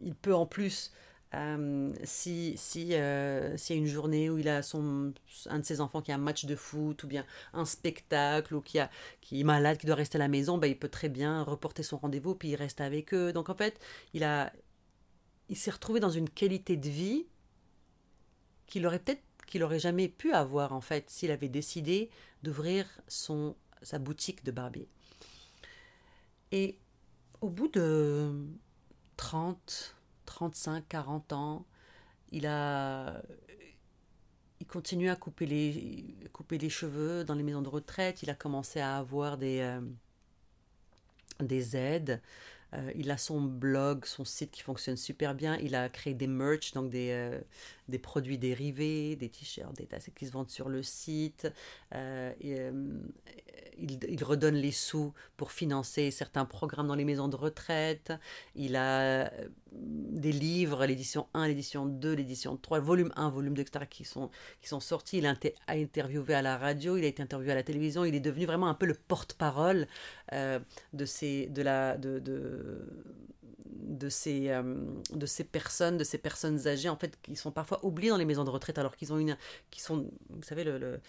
il, 0.00 0.14
peut 0.14 0.34
en 0.34 0.46
plus, 0.46 0.92
euh, 1.34 1.92
si 2.04 2.54
si 2.56 2.94
euh, 2.94 3.56
s'il 3.56 3.76
y 3.76 3.78
a 3.78 3.82
une 3.82 3.88
journée 3.88 4.30
où 4.30 4.38
il 4.38 4.48
a 4.48 4.62
son 4.62 5.12
un 5.46 5.58
de 5.58 5.64
ses 5.64 5.80
enfants 5.80 6.00
qui 6.00 6.10
a 6.10 6.14
un 6.14 6.18
match 6.18 6.46
de 6.46 6.56
foot 6.56 7.02
ou 7.04 7.06
bien 7.06 7.26
un 7.52 7.64
spectacle 7.64 8.54
ou 8.54 8.60
qui 8.60 8.78
a 8.78 8.90
qui 9.20 9.40
est 9.40 9.44
malade, 9.44 9.78
qui 9.78 9.86
doit 9.86 9.96
rester 9.96 10.16
à 10.16 10.20
la 10.20 10.28
maison, 10.28 10.58
ben, 10.58 10.68
il 10.68 10.78
peut 10.78 10.88
très 10.88 11.08
bien 11.08 11.42
reporter 11.42 11.82
son 11.82 11.98
rendez-vous 11.98 12.34
puis 12.34 12.50
il 12.50 12.56
reste 12.56 12.80
avec 12.80 13.14
eux. 13.14 13.32
Donc 13.32 13.48
en 13.50 13.54
fait, 13.54 13.78
il 14.14 14.24
a 14.24 14.52
il 15.48 15.56
s'est 15.56 15.70
retrouvé 15.70 16.00
dans 16.00 16.10
une 16.10 16.28
qualité 16.28 16.76
de 16.76 16.88
vie 16.88 17.26
qu'il 18.66 18.86
aurait 18.86 18.98
peut-être 18.98 19.22
qu'il 19.46 19.62
aurait 19.62 19.78
jamais 19.78 20.08
pu 20.08 20.32
avoir 20.32 20.72
en 20.72 20.80
fait 20.80 21.08
s'il 21.10 21.30
avait 21.30 21.48
décidé 21.48 22.10
d'ouvrir 22.42 22.86
son 23.08 23.56
sa 23.82 23.98
boutique 23.98 24.44
de 24.44 24.50
barbier. 24.50 24.88
Et 26.52 26.78
au 27.40 27.48
bout 27.48 27.68
de 27.68 28.32
30, 29.16 29.96
35, 30.26 30.88
40 30.88 31.32
ans, 31.32 31.66
il 32.30 32.46
a 32.46 33.22
il 34.60 34.66
continue 34.66 35.08
à 35.10 35.16
couper 35.16 35.46
les, 35.46 36.16
couper 36.32 36.58
les 36.58 36.68
cheveux 36.70 37.24
dans 37.24 37.34
les 37.34 37.42
maisons 37.42 37.62
de 37.62 37.68
retraite. 37.68 38.22
Il 38.22 38.30
a 38.30 38.34
commencé 38.34 38.80
à 38.80 38.98
avoir 38.98 39.38
des, 39.38 39.60
euh, 39.60 39.80
des 41.40 41.76
aides. 41.76 42.20
Euh, 42.74 42.92
il 42.96 43.10
a 43.10 43.16
son 43.16 43.40
blog, 43.40 44.04
son 44.04 44.24
site 44.24 44.50
qui 44.50 44.62
fonctionne 44.62 44.96
super 44.96 45.34
bien. 45.34 45.56
Il 45.58 45.74
a 45.74 45.88
créé 45.88 46.14
des 46.14 46.26
merch, 46.26 46.72
donc 46.72 46.90
des, 46.90 47.10
euh, 47.12 47.40
des 47.88 47.98
produits 47.98 48.38
dérivés, 48.38 49.16
des 49.16 49.28
t-shirts, 49.28 49.74
des 49.76 49.86
tasses 49.86 50.10
qui 50.14 50.26
se 50.26 50.32
vendent 50.32 50.50
sur 50.50 50.68
le 50.68 50.82
site. 50.82 51.50
Euh, 51.94 52.32
et, 52.40 52.70
il, 53.80 54.24
redonne 54.24 54.56
les 54.56 54.72
sous 54.72 55.12
pour 55.36 55.52
financer 55.52 56.10
certains 56.10 56.44
programmes 56.44 56.88
dans 56.88 56.96
les 56.96 57.04
maisons 57.04 57.28
de 57.28 57.36
retraite. 57.36 58.12
Il 58.56 58.74
a 58.74 59.30
des 59.70 60.32
livres, 60.32 60.84
l'édition 60.84 61.28
1, 61.34 61.46
l'édition 61.46 61.86
2, 61.86 62.12
l'édition 62.12 62.56
3, 62.56 62.80
volume 62.80 63.12
1, 63.14 63.30
volume 63.30 63.54
2, 63.54 63.62
etc., 63.62 63.84
qui 63.88 64.04
sont, 64.04 64.30
qui 64.60 64.68
sont 64.68 64.80
sortis. 64.80 65.18
Il 65.18 65.26
a, 65.26 65.36
interviewé 65.68 66.34
à 66.34 66.42
la 66.42 66.58
radio, 66.58 66.96
il 66.96 67.04
a 67.04 67.06
été 67.06 67.22
interviewé 67.22 67.52
à 67.52 67.54
la 67.54 67.62
télévision. 67.62 68.04
Il 68.04 68.16
est 68.16 68.20
devenu 68.20 68.46
vraiment 68.46 68.66
un 68.66 68.74
peu 68.74 68.86
le 68.86 68.94
porte-parole 68.94 69.86
de, 70.32 71.04
ces, 71.04 71.46
de, 71.46 71.62
la, 71.62 71.96
de 71.96 72.18
de 73.78 74.08
ces, 74.08 74.50
de 75.12 75.26
ces 75.26 75.44
personnes, 75.44 75.96
de 75.96 76.04
ces 76.04 76.18
personnes 76.18 76.66
âgées, 76.66 76.88
en 76.88 76.96
fait, 76.96 77.18
qui 77.22 77.36
sont 77.36 77.52
parfois 77.52 77.84
oubliées 77.84 78.10
dans 78.10 78.16
les 78.16 78.24
maisons 78.24 78.44
de 78.44 78.50
retraite, 78.50 78.78
alors 78.78 78.96
qu'ils 78.96 79.12
ont 79.12 79.18
une, 79.18 79.36
qui 79.70 79.80
sont, 79.80 80.10
vous 80.30 80.42
savez, 80.42 80.64
le, 80.64 81.00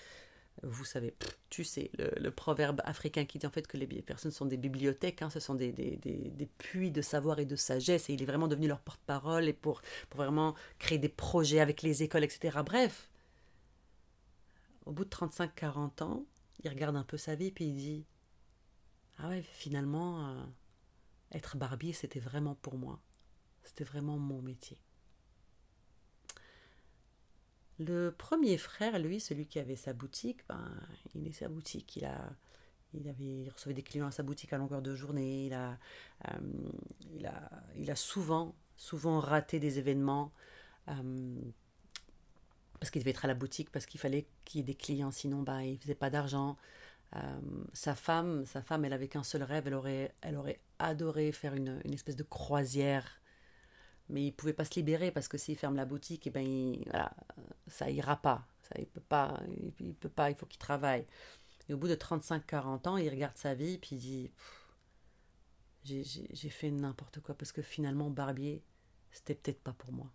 vous 0.63 0.85
savez, 0.85 1.13
tu 1.49 1.63
sais, 1.63 1.91
le, 1.97 2.29
proverbe 2.31 2.81
africain 2.83 3.25
qui 3.25 3.39
dit 3.39 3.47
en 3.47 3.51
fait 3.51 3.67
que 3.67 3.77
les 3.77 3.87
personnes 4.01 4.31
sont 4.31 4.45
des 4.45 4.57
bibliothèques, 4.57 5.21
hein, 5.21 5.29
ce 5.29 5.39
sont 5.39 5.55
des, 5.55 5.71
des, 5.71 5.97
des, 5.97 6.45
puits 6.57 6.91
de 6.91 7.01
savoir 7.01 7.39
et 7.39 7.45
de 7.45 7.55
sagesse, 7.55 8.09
et 8.09 8.13
il 8.13 8.21
est 8.21 8.25
vraiment 8.25 8.47
devenu 8.47 8.67
leur 8.67 8.79
porte-parole 8.79 9.47
et 9.47 9.53
pour, 9.53 9.81
pour 10.09 10.21
vraiment 10.21 10.55
créer 10.77 10.97
des 10.97 11.09
projets 11.09 11.59
avec 11.59 11.81
les 11.81 12.03
écoles, 12.03 12.23
etc. 12.23 12.59
Bref, 12.65 13.09
au 14.85 14.91
bout 14.91 15.05
de 15.05 15.09
35-40 15.09 16.03
ans, 16.03 16.25
il 16.63 16.69
regarde 16.69 16.95
un 16.95 17.03
peu 17.03 17.17
sa 17.17 17.35
vie, 17.35 17.51
puis 17.51 17.65
il 17.65 17.75
dit 17.75 18.05
Ah 19.17 19.29
ouais, 19.29 19.43
finalement, 19.53 20.27
euh, 20.27 20.43
être 21.31 21.57
barbier, 21.57 21.93
c'était 21.93 22.19
vraiment 22.19 22.55
pour 22.55 22.77
moi. 22.77 22.99
C'était 23.63 23.83
vraiment 23.83 24.17
mon 24.17 24.41
métier. 24.41 24.79
Le 27.77 28.09
premier 28.11 28.57
frère, 28.57 28.99
lui, 28.99 29.19
celui 29.19 29.47
qui 29.47 29.59
avait 29.59 29.75
sa 29.75 29.93
boutique, 29.93 30.45
ben, 30.49 30.73
il 31.15 31.27
est 31.27 31.31
sa 31.31 31.47
boutique, 31.47 31.95
il 31.95 32.05
a, 32.05 32.35
il 32.93 33.07
avait, 33.07 33.49
recevait 33.53 33.73
des 33.73 33.83
clients 33.83 34.07
à 34.07 34.11
sa 34.11 34.23
boutique 34.23 34.51
à 34.51 34.57
longueur 34.57 34.81
de 34.81 34.95
journée, 34.95 35.45
il 35.45 35.53
a, 35.53 35.77
euh, 36.27 36.71
il 37.75 37.89
a, 37.89 37.95
souvent, 37.95 38.55
souvent 38.75 39.19
raté 39.19 39.59
des 39.59 39.79
événements 39.79 40.33
euh, 40.89 41.41
parce 42.79 42.89
qu'il 42.91 43.01
devait 43.01 43.11
être 43.11 43.25
à 43.25 43.27
la 43.27 43.33
boutique, 43.33 43.71
parce 43.71 43.85
qu'il 43.85 43.99
fallait 43.99 44.27
qu'il 44.45 44.59
y 44.59 44.61
ait 44.61 44.65
des 44.65 44.75
clients, 44.75 45.11
sinon 45.11 45.43
ben, 45.43 45.61
il 45.61 45.77
faisait 45.77 45.95
pas 45.95 46.09
d'argent. 46.09 46.57
Euh, 47.15 47.39
sa 47.73 47.95
femme, 47.95 48.45
sa 48.45 48.61
femme, 48.61 48.85
elle 48.85 48.93
avait 48.93 49.07
qu'un 49.07 49.23
seul 49.23 49.43
rêve, 49.43 49.67
elle 49.67 49.73
aurait, 49.73 50.13
elle 50.21 50.35
aurait 50.35 50.59
adoré 50.77 51.31
faire 51.31 51.55
une, 51.55 51.81
une 51.83 51.93
espèce 51.93 52.15
de 52.15 52.23
croisière 52.23 53.19
mais 54.09 54.25
il 54.25 54.31
pouvait 54.31 54.53
pas 54.53 54.65
se 54.65 54.73
libérer 54.75 55.11
parce 55.11 55.27
que 55.27 55.37
s'il 55.37 55.55
ferme 55.55 55.75
la 55.75 55.85
boutique, 55.85 56.25
eh 56.27 56.29
ben 56.31 56.45
il, 56.45 56.83
voilà, 56.89 57.13
ça 57.67 57.89
ira 57.89 58.17
pas. 58.17 58.47
Ça, 58.63 58.75
il 58.79 58.87
peut 58.87 59.01
pas, 59.01 59.39
il, 59.79 59.93
peut 59.93 60.09
pas, 60.09 60.29
il 60.31 60.35
faut 60.35 60.47
qu'il 60.47 60.59
travaille. 60.59 61.05
Et 61.69 61.73
au 61.73 61.77
bout 61.77 61.87
de 61.87 61.95
35-40 61.95 62.87
ans, 62.87 62.97
il 62.97 63.09
regarde 63.09 63.37
sa 63.37 63.53
vie 63.53 63.77
puis 63.77 63.95
il 63.95 63.99
dit 63.99 64.31
j'ai 65.83 66.49
fait 66.49 66.71
n'importe 66.71 67.19
quoi 67.21 67.35
parce 67.35 67.51
que 67.51 67.61
finalement 67.61 68.09
barbier, 68.09 68.63
c'était 69.11 69.35
peut-être 69.35 69.61
pas 69.61 69.73
pour 69.73 69.91
moi. 69.91 70.11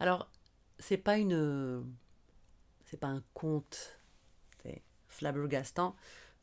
Alors, 0.00 0.30
c'est 0.78 0.96
pas 0.96 1.18
une 1.18 1.84
c'est 2.86 2.96
pas 2.96 3.08
un 3.08 3.22
conte 3.34 3.99
flabbergastant, 5.10 5.94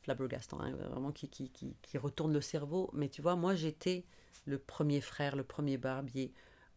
flabbergastant, 0.02 0.60
hein, 0.62 0.72
vraiment 0.72 1.12
qui, 1.12 1.30
qui, 1.30 1.50
qui, 1.50 1.76
qui 1.82 1.98
retourne 1.98 2.34
le 2.34 2.42
cerveau, 2.42 2.90
mais 2.94 3.10
tu 3.10 3.22
vois, 3.22 3.36
moi 3.36 3.56
j'étais 3.56 4.06
le 4.46 4.60
premier 4.60 5.02
frère, 5.02 5.36
le 5.36 5.44
premier 5.44 5.78
barbier, 5.78 6.32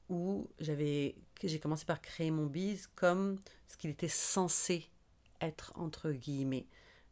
où 0.09 0.49
j'ai 0.59 1.15
commencé 1.63 1.85
par 1.85 2.01
créer 2.01 2.31
mon 2.31 2.47
bise 2.47 2.89
comme 2.97 3.39
ce 3.69 3.77
qu'il 3.77 3.91
était 3.91 4.09
censé 4.09 4.89
être 5.41 5.73
entre 5.77 6.11
guillemets. 6.11 6.67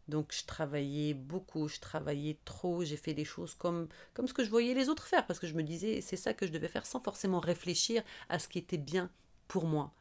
Donc 0.08 0.32
je 0.35 0.44
travaillais 0.44 1.14
beaucoup, 1.14 1.68
je 1.68 1.78
travaillais 1.80 2.38
trop, 2.44 2.82
j'ai 2.82 2.97
fait 2.97 3.14
des 3.14 3.26
choses 3.26 3.54
comme, 3.54 3.88
comme 4.14 4.26
ce 4.26 4.35
que 4.35 4.42
je 4.42 4.50
voyais 4.50 4.75
les 4.75 4.88
autres 4.88 5.06
faire, 5.06 5.26
parce 5.26 5.38
que 5.38 5.47
je 5.47 5.54
me 5.54 5.62
disais 5.62 6.00
c'est 6.00 6.16
ça 6.16 6.35
que 6.35 6.47
je 6.47 6.52
devais 6.52 6.68
faire 6.68 6.87
sans 6.87 7.00
forcément 7.00 7.40
réfléchir 7.40 8.02
à 8.28 8.38
ce 8.38 8.49
qui 8.49 8.58
était 8.58 8.78
bien 8.78 9.11
pour 9.47 9.66
moi. 9.66 9.92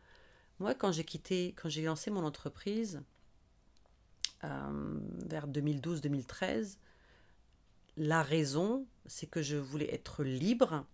Moi, 0.60 0.74
quand 0.74 0.91
j'ai 0.91 1.03
quitté, 1.03 1.53
quand 1.62 1.69
j'ai 1.69 1.84
lancé 1.84 2.10
mon 2.10 2.24
entreprise 2.25 3.03
vers 4.44 5.48
2012-2013, 5.48 6.77
la 7.98 8.22
raison, 8.22 8.86
c'est 9.06 9.27
que 9.27 9.41
je 9.41 9.58
voulais 9.58 9.94
être 9.94 10.24
libre 10.24 10.86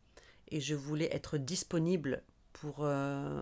et 0.49 0.61
je 0.61 0.75
voulais 0.75 1.09
être 1.13 1.37
disponible 1.37 2.23
pour 2.53 2.77
euh, 2.79 3.41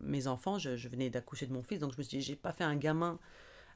mes 0.00 0.26
enfants. 0.26 0.58
Je, 0.58 0.88
venais 0.88 1.10
d'accoucher 1.10 1.46
de 1.46 1.52
mon 1.52 1.62
fils, 1.62 1.78
donc 1.78 1.92
je 1.92 1.98
me 1.98 2.02
suis 2.02 2.18
dit, 2.18 2.24
j'ai 2.24 2.36
pas 2.36 2.52
fait 2.52 2.64
un 2.64 2.76
gamin. 2.76 3.18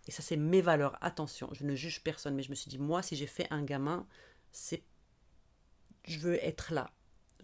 Et 0.07 0.11
ça, 0.11 0.23
c'est 0.23 0.37
mes 0.37 0.61
valeurs. 0.61 0.99
Attention, 1.01 1.49
je 1.53 1.65
ne 1.65 1.75
juge 1.75 2.03
personne, 2.03 2.35
mais 2.35 2.43
je 2.43 2.51
me 2.51 2.55
suis 2.55 2.69
dit, 2.69 2.79
moi, 2.79 3.03
si 3.03 3.17
j'ai 3.17 3.27
fait 3.27 3.47
un 3.51 3.63
gamin, 3.63 4.07
c'est. 4.51 4.83
Je 6.07 6.19
veux 6.19 6.43
être 6.45 6.75
là. 6.75 6.91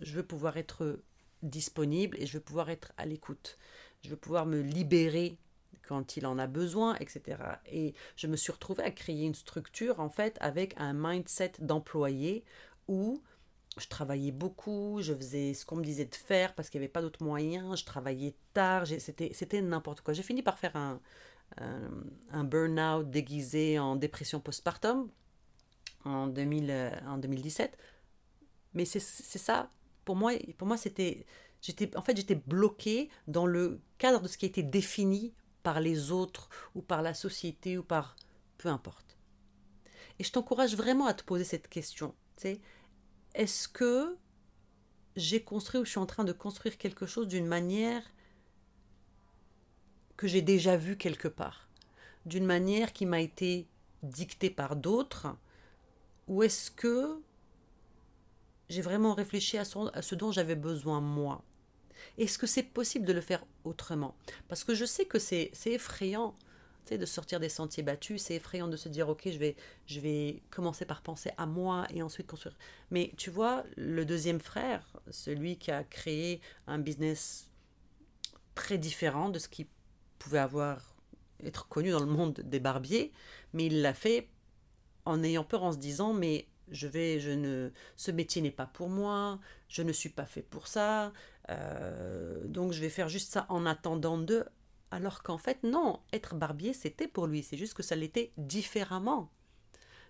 Je 0.00 0.12
veux 0.14 0.23
pouvoir 0.23 0.57
être 0.57 1.00
disponible 1.43 2.19
et 2.21 2.26
je 2.26 2.35
veux 2.35 2.45
pouvoir 2.45 2.69
être 2.69 2.93
à 2.97 3.07
l'écoute. 3.07 3.59
Je 4.02 4.11
veux 4.11 4.17
pouvoir 4.17 4.45
me 4.45 4.61
libérer 4.61 5.38
quand 5.83 6.17
il 6.17 6.27
en 6.27 6.39
a 6.39 6.47
besoin, 6.47 6.97
etc. 6.97 7.39
Et 7.67 7.95
je 8.17 8.27
me 8.27 8.37
suis 8.37 8.53
retrouvée 8.53 8.85
à 8.85 8.91
créer 8.91 9.25
une 9.25 9.35
structure, 9.35 10.00
en 10.00 10.09
fait, 10.09 10.37
avec 10.41 10.75
un 10.79 10.93
mindset 10.93 11.53
d'employé 11.59 12.45
où 12.89 13.23
je 13.79 13.87
travaillais 13.89 14.33
beaucoup, 14.33 14.99
je 15.00 15.15
faisais 15.15 15.55
ce 15.55 15.65
qu'on 15.65 15.77
me 15.77 15.85
disait 15.85 16.05
de 16.05 16.15
faire 16.15 16.55
parce 16.55 16.71
qu'il 16.71 16.81
n'y 16.81 16.85
avait 16.85 16.93
pas 16.93 17.03
d'autres 17.03 17.25
moyens, 17.25 17.79
je 17.79 17.85
travaillais 17.85 18.35
tard, 18.53 18.85
c'était 18.87 19.62
n'importe 19.62 20.00
quoi. 20.00 20.12
J'ai 20.12 20.23
fini 20.23 20.43
par 20.43 20.59
faire 20.59 20.75
un, 20.77 21.00
un, 21.59 22.45
burn-out 22.45 23.09
déguisé 23.11 23.79
en 23.79 23.97
dépression 23.97 24.41
postpartum 24.41 25.09
en, 26.05 26.27
2000, 26.27 27.03
en 27.07 27.19
2017. 27.19 27.77
Mais 28.75 28.85
c'est 28.85 29.00
ça, 29.00 29.71
pour 30.05 30.17
moi, 30.17 30.33
pour 30.59 30.67
moi 30.67 30.77
c'était... 30.77 31.27
En 31.95 32.00
fait, 32.00 32.17
j'étais 32.17 32.37
bloquée 32.37 33.11
dans 33.27 33.45
le 33.45 33.83
cadre 33.99 34.23
de 34.23 34.29
ce 34.29 34.39
qui 34.39 34.47
était 34.47 34.62
défini 34.62 35.35
par 35.62 35.81
les 35.81 36.11
autres 36.11 36.49
ou 36.75 36.83
par 36.83 37.02
la 37.02 37.14
société 37.14 37.79
ou 37.79 37.83
par 37.83 38.17
peu 38.59 38.69
importe. 38.69 39.17
Et 40.19 40.25
je 40.25 40.33
t'encourage 40.33 40.75
vraiment 40.75 41.07
à 41.07 41.14
te 41.14 41.25
poser 41.25 41.45
cette 41.45 41.69
question. 41.69 42.14
Est-ce 43.35 43.69
que 43.69 44.17
j'ai 45.17 45.43
construit 45.43 45.81
ou 45.81 45.85
je 45.85 45.90
suis 45.90 45.99
en 45.99 46.07
train 46.07 46.25
de 46.25 46.33
construire 46.33 46.79
quelque 46.79 47.07
chose 47.07 47.29
d'une 47.29 47.47
manière 47.47 48.02
que 50.17 50.26
j'ai 50.26 50.43
déjà 50.43 50.76
vue 50.76 50.97
quelque 50.97 51.29
part? 51.29 51.69
D'une 52.26 52.45
manière 52.45 52.93
qui 52.93 53.07
m'a 53.07 53.21
été 53.21 53.67
dictée 54.02 54.50
par 54.50 54.76
d'autres? 54.76 55.29
Ou 56.29 56.43
est-ce 56.43 56.71
que 56.71 57.19
j'ai 58.69 58.83
vraiment 58.83 59.14
réfléchi 59.14 59.59
à 59.59 59.64
ce 59.64 60.14
dont 60.14 60.33
j'avais 60.33 60.55
besoin 60.55 61.00
moi? 61.00 61.43
Est-ce 62.19 62.38
que 62.38 62.47
c'est 62.47 62.62
possible 62.62 63.07
de 63.07 63.12
le 63.12 63.21
faire 63.21 63.45
autrement? 63.64 64.14
Parce 64.49 64.64
que 64.64 64.75
je 64.75 64.85
sais 64.85 65.04
que 65.04 65.19
c'est 65.19 65.52
effrayant 65.66 66.35
de 66.90 67.07
sortir 67.07 67.40
des 67.40 67.49
sentiers 67.49 67.83
battus, 67.83 68.23
c'est 68.23 68.35
effrayant 68.35 68.69
de 68.69 68.76
se 68.76 68.88
dire 68.88 69.09
ok 69.09 69.23
je 69.26 69.38
vais, 69.38 69.57
je 69.87 70.00
vais 70.00 70.42
commencer 70.50 70.85
par 70.85 71.02
penser 71.02 71.30
à 71.37 71.47
moi 71.47 71.87
et 71.90 72.02
ensuite 72.02 72.26
construire. 72.26 72.57
Mais 72.90 73.12
tu 73.16 73.30
vois, 73.30 73.64
le 73.76 74.04
deuxième 74.04 74.40
frère, 74.40 74.87
celui 75.11 75.57
qui 75.57 75.71
a 75.71 75.85
créé 75.85 76.40
un 76.66 76.78
business 76.78 77.49
très 78.54 78.78
différent 78.78 79.28
de 79.28 79.38
ce 79.38 79.49
qui 79.49 79.66
pouvait 80.19 80.38
avoir 80.38 80.95
être 81.45 81.69
connu 81.69 81.90
dans 81.90 82.00
le 82.00 82.07
monde 82.07 82.40
des 82.45 82.61
barbiers, 82.61 83.12
mais 83.52 83.66
il 83.66 83.83
l'a 83.83 83.95
fait 83.95 84.28
en 85.04 85.23
ayant 85.23 85.45
peur, 85.45 85.62
en 85.62 85.73
se 85.73 85.78
disant 85.78 86.12
mais 86.12 86.47
je 86.71 87.31
ne, 87.31 87.71
ce 87.97 88.11
métier 88.11 88.43
n'est 88.43 88.50
pas 88.50 88.67
pour 88.67 88.89
moi, 88.89 89.39
je 89.69 89.83
ne 89.83 89.93
suis 89.93 90.09
pas 90.09 90.27
fait 90.27 90.43
pour 90.43 90.67
ça, 90.67 91.12
euh, 91.49 92.47
donc 92.47 92.73
je 92.73 92.81
vais 92.81 92.89
faire 92.89 93.09
juste 93.09 93.33
ça 93.33 93.47
en 93.49 93.67
attendant 93.67 94.19
d'eux. 94.19 94.45
Alors 94.91 95.23
qu'en 95.23 95.39
fait, 95.39 95.62
non, 95.62 96.00
être 96.12 96.35
barbier, 96.35 96.73
c'était 96.73 97.07
pour 97.07 97.29
lui. 97.29 97.45
C'est 97.45 97.57
juste 97.57 97.75
que 97.75 97.83
ça 97.83 97.95
l'était 97.95 98.33
différemment. 98.37 99.31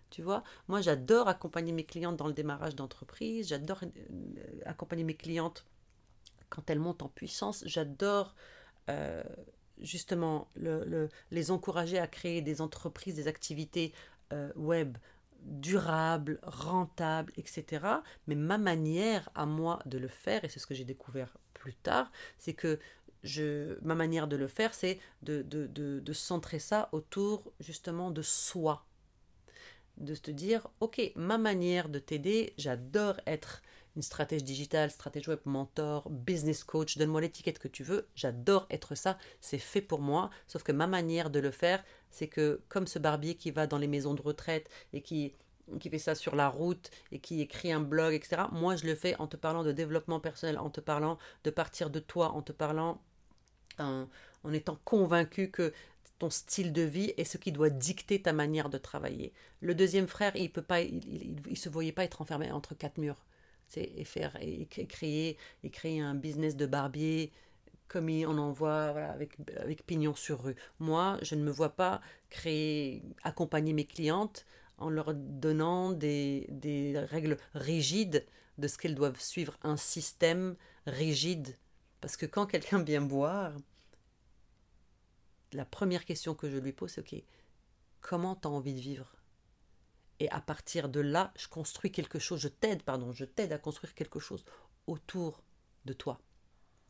Tu 0.09 0.23
vois, 0.23 0.43
moi 0.67 0.81
j'adore 0.81 1.29
accompagner 1.29 1.73
mes 1.73 1.85
clientes 1.85 2.17
dans 2.17 2.26
le 2.26 2.33
démarrage 2.33 2.75
d'entreprise, 2.75 3.49
j'adore 3.49 3.81
euh, 3.85 4.61
accompagner 4.67 5.05
mes 5.05 5.14
clientes 5.14 5.64
quand 6.49 6.69
elles 6.69 6.81
montent 6.81 7.02
en 7.02 7.09
puissance, 7.09 7.62
j'adore 7.64 8.35
euh, 8.88 9.23
justement 9.79 10.49
les 11.31 11.50
encourager 11.52 11.97
à 12.00 12.09
créer 12.09 12.43
des 12.43 12.61
entreprises, 12.61 13.14
des 13.14 13.29
activités 13.29 13.93
web 14.57 14.97
durable, 15.42 16.38
rentable, 16.42 17.32
etc. 17.37 17.87
Mais 18.26 18.35
ma 18.35 18.59
manière 18.59 19.30
à 19.35 19.47
moi 19.47 19.80
de 19.87 19.99
le 19.99 20.09
faire, 20.09 20.44
et 20.44 20.49
c'est 20.49 20.59
ce 20.59 20.66
que 20.66 20.75
j'ai 20.75 20.85
découvert 20.85 21.37
plus 21.54 21.75
tard, 21.75 22.11
c'est 22.38 22.54
que 22.54 22.78
ma 23.82 23.94
manière 23.94 24.28
de 24.28 24.37
le 24.37 24.47
faire, 24.47 24.75
c'est 24.75 24.99
de, 25.23 25.42
de, 25.42 25.66
de, 25.66 26.12
centrer 26.12 26.59
ça 26.59 26.88
autour 26.92 27.52
justement 27.61 28.11
de 28.11 28.23
soi. 28.23 28.87
De 29.99 30.14
te 30.14 30.30
dire, 30.30 30.68
ok, 30.80 31.12
ma 31.16 31.37
manière 31.37 31.90
de 31.90 31.99
t'aider, 31.99 32.54
j'adore 32.56 33.20
être 33.26 33.62
une 33.97 34.02
stratège 34.02 34.44
digitale, 34.44 34.90
stratège 34.90 35.28
web, 35.28 35.40
mentor, 35.44 36.09
business 36.11 36.64
coach, 36.64 36.97
donne-moi 36.97 37.20
l'étiquette 37.20 37.59
que 37.59 37.68
tu 37.68 37.82
veux, 37.82 38.06
j'adore 38.14 38.66
être 38.70 38.94
ça, 38.94 39.18
c'est 39.40 39.59
fait 39.59 39.82
pour 39.82 40.00
moi, 40.00 40.30
sauf 40.47 40.62
que 40.62 40.73
ma 40.73 40.87
manière 40.87 41.30
de 41.30 41.40
le 41.40 41.50
faire, 41.50 41.85
c'est 42.11 42.28
que 42.28 42.61
comme 42.68 42.87
ce 42.87 42.99
barbier 42.99 43.35
qui 43.35 43.50
va 43.50 43.66
dans 43.66 43.78
les 43.78 43.88
maisons 43.88 44.14
de 44.14 44.23
retraite 44.23 44.68
et 44.92 45.02
qui 45.02 45.35
qui 45.78 45.88
fait 45.88 45.99
ça 45.99 46.16
sur 46.16 46.35
la 46.35 46.49
route 46.49 46.90
et 47.12 47.20
qui 47.20 47.40
écrit 47.40 47.70
un 47.70 47.80
blog, 47.80 48.12
etc. 48.12 48.42
Moi, 48.50 48.75
je 48.75 48.87
le 48.87 48.97
fais 48.97 49.14
en 49.20 49.28
te 49.28 49.37
parlant 49.37 49.62
de 49.62 49.70
développement 49.70 50.18
personnel, 50.18 50.59
en 50.59 50.68
te 50.68 50.80
parlant 50.80 51.16
de 51.44 51.50
partir 51.50 51.90
de 51.90 52.00
toi, 52.00 52.32
en 52.32 52.42
te 52.42 52.50
parlant, 52.50 53.00
en, 53.78 54.09
étant 54.52 54.78
convaincu 54.85 55.50
que 55.50 55.73
ton 56.18 56.28
style 56.28 56.73
de 56.73 56.82
vie 56.82 57.14
est 57.16 57.25
ce 57.25 57.38
qui 57.38 57.52
doit 57.52 57.70
dicter 57.70 58.20
ta 58.20 58.32
manière 58.32 58.68
de 58.68 58.78
travailler. 58.78 59.32
Le 59.61 59.75
deuxième 59.75 60.09
frère, 60.09 60.35
il 60.35 60.50
peut 60.50 60.61
pas, 60.61 60.80
il, 60.80 61.40
il, 61.49 61.56
se 61.56 61.68
voyait 61.68 61.92
pas 61.92 62.04
être 62.04 62.20
enfermé 62.20 62.50
entre 62.50 62.75
quatre 62.75 62.99
murs 62.99 63.25
et 63.77 64.05
faire 64.05 64.37
et 64.41 64.67
créer 64.67 65.37
et 65.62 65.71
créer 65.71 66.00
un 66.00 66.15
business 66.15 66.57
de 66.57 66.67
barbier 66.67 67.33
comme 67.91 68.09
on 68.09 68.39
en 68.39 68.53
voit 68.53 68.91
avec, 69.11 69.37
avec 69.57 69.85
pignon 69.85 70.15
sur 70.15 70.45
rue. 70.45 70.55
Moi, 70.79 71.19
je 71.23 71.35
ne 71.35 71.43
me 71.43 71.50
vois 71.50 71.71
pas 71.71 72.00
créer, 72.31 73.03
accompagner 73.25 73.73
mes 73.73 73.85
clientes 73.85 74.47
en 74.79 74.91
leur 74.91 75.12
donnant 75.12 75.91
des, 75.91 76.47
des 76.50 76.97
règles 76.97 77.37
rigides 77.53 78.25
de 78.59 78.69
ce 78.69 78.79
qu'elles 78.79 78.95
doivent 78.95 79.21
suivre, 79.21 79.59
un 79.65 79.77
système 79.77 80.55
rigide. 80.87 81.57
Parce 82.00 82.17
que 82.17 82.27
quand 82.27 82.47
quelqu'un 82.47 82.81
vient 82.81 83.03
boire, 83.03 83.57
la 85.53 85.65
première 85.65 86.05
question 86.05 86.35
que 86.35 86.49
je 86.49 86.59
lui 86.59 86.73
pose, 86.73 86.91
c'est 86.91 87.00
OK, 87.00 87.21
comment 88.00 88.37
tu 88.37 88.47
as 88.47 88.50
envie 88.50 88.75
de 88.75 88.81
vivre? 88.81 89.20
Et 90.21 90.31
à 90.31 90.41
partir 90.41 90.89
de 90.91 91.00
là, 91.00 91.33
je 91.37 91.49
construis 91.49 91.91
quelque 91.91 92.19
chose, 92.19 92.41
je 92.41 92.49
t'aide, 92.49 92.83
pardon, 92.83 93.12
je 93.12 93.25
t'aide 93.25 93.53
à 93.53 93.59
construire 93.59 93.95
quelque 93.95 94.21
chose 94.21 94.45
autour 94.87 95.43
de 95.87 95.95
toi. 95.95 96.21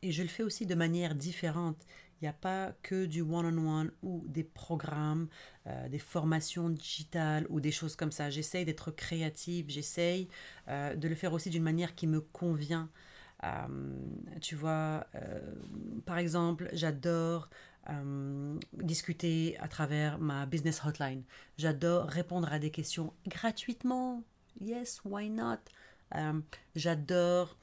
Et 0.01 0.11
je 0.11 0.21
le 0.21 0.27
fais 0.27 0.43
aussi 0.43 0.65
de 0.65 0.75
manière 0.75 1.15
différente. 1.15 1.85
Il 2.19 2.25
n'y 2.25 2.29
a 2.29 2.33
pas 2.33 2.73
que 2.83 3.05
du 3.05 3.21
one-on-one 3.21 3.91
ou 4.03 4.23
des 4.27 4.43
programmes, 4.43 5.27
euh, 5.67 5.87
des 5.89 5.99
formations 5.99 6.69
digitales 6.69 7.45
ou 7.49 7.59
des 7.61 7.71
choses 7.71 7.95
comme 7.95 8.11
ça. 8.11 8.29
J'essaye 8.29 8.65
d'être 8.65 8.91
créative, 8.91 9.65
j'essaye 9.69 10.27
euh, 10.67 10.95
de 10.95 11.07
le 11.07 11.15
faire 11.15 11.33
aussi 11.33 11.49
d'une 11.49 11.63
manière 11.63 11.95
qui 11.95 12.07
me 12.07 12.19
convient. 12.19 12.89
Euh, 13.43 13.95
tu 14.39 14.55
vois, 14.55 15.07
par 16.05 16.19
exemple, 16.19 16.69
j'adore 16.73 17.49
discuter 18.73 19.57
à 19.59 19.67
travers 19.67 20.19
ma 20.19 20.45
business 20.45 20.81
hotline. 20.85 21.23
J'adore 21.57 22.05
répondre 22.05 22.51
à 22.51 22.59
des 22.59 22.71
questions 22.71 23.13
gratuitement. 23.27 24.23
Yes, 24.59 25.01
why 25.03 25.29
not? 25.29 25.57
J'adore 26.75 27.57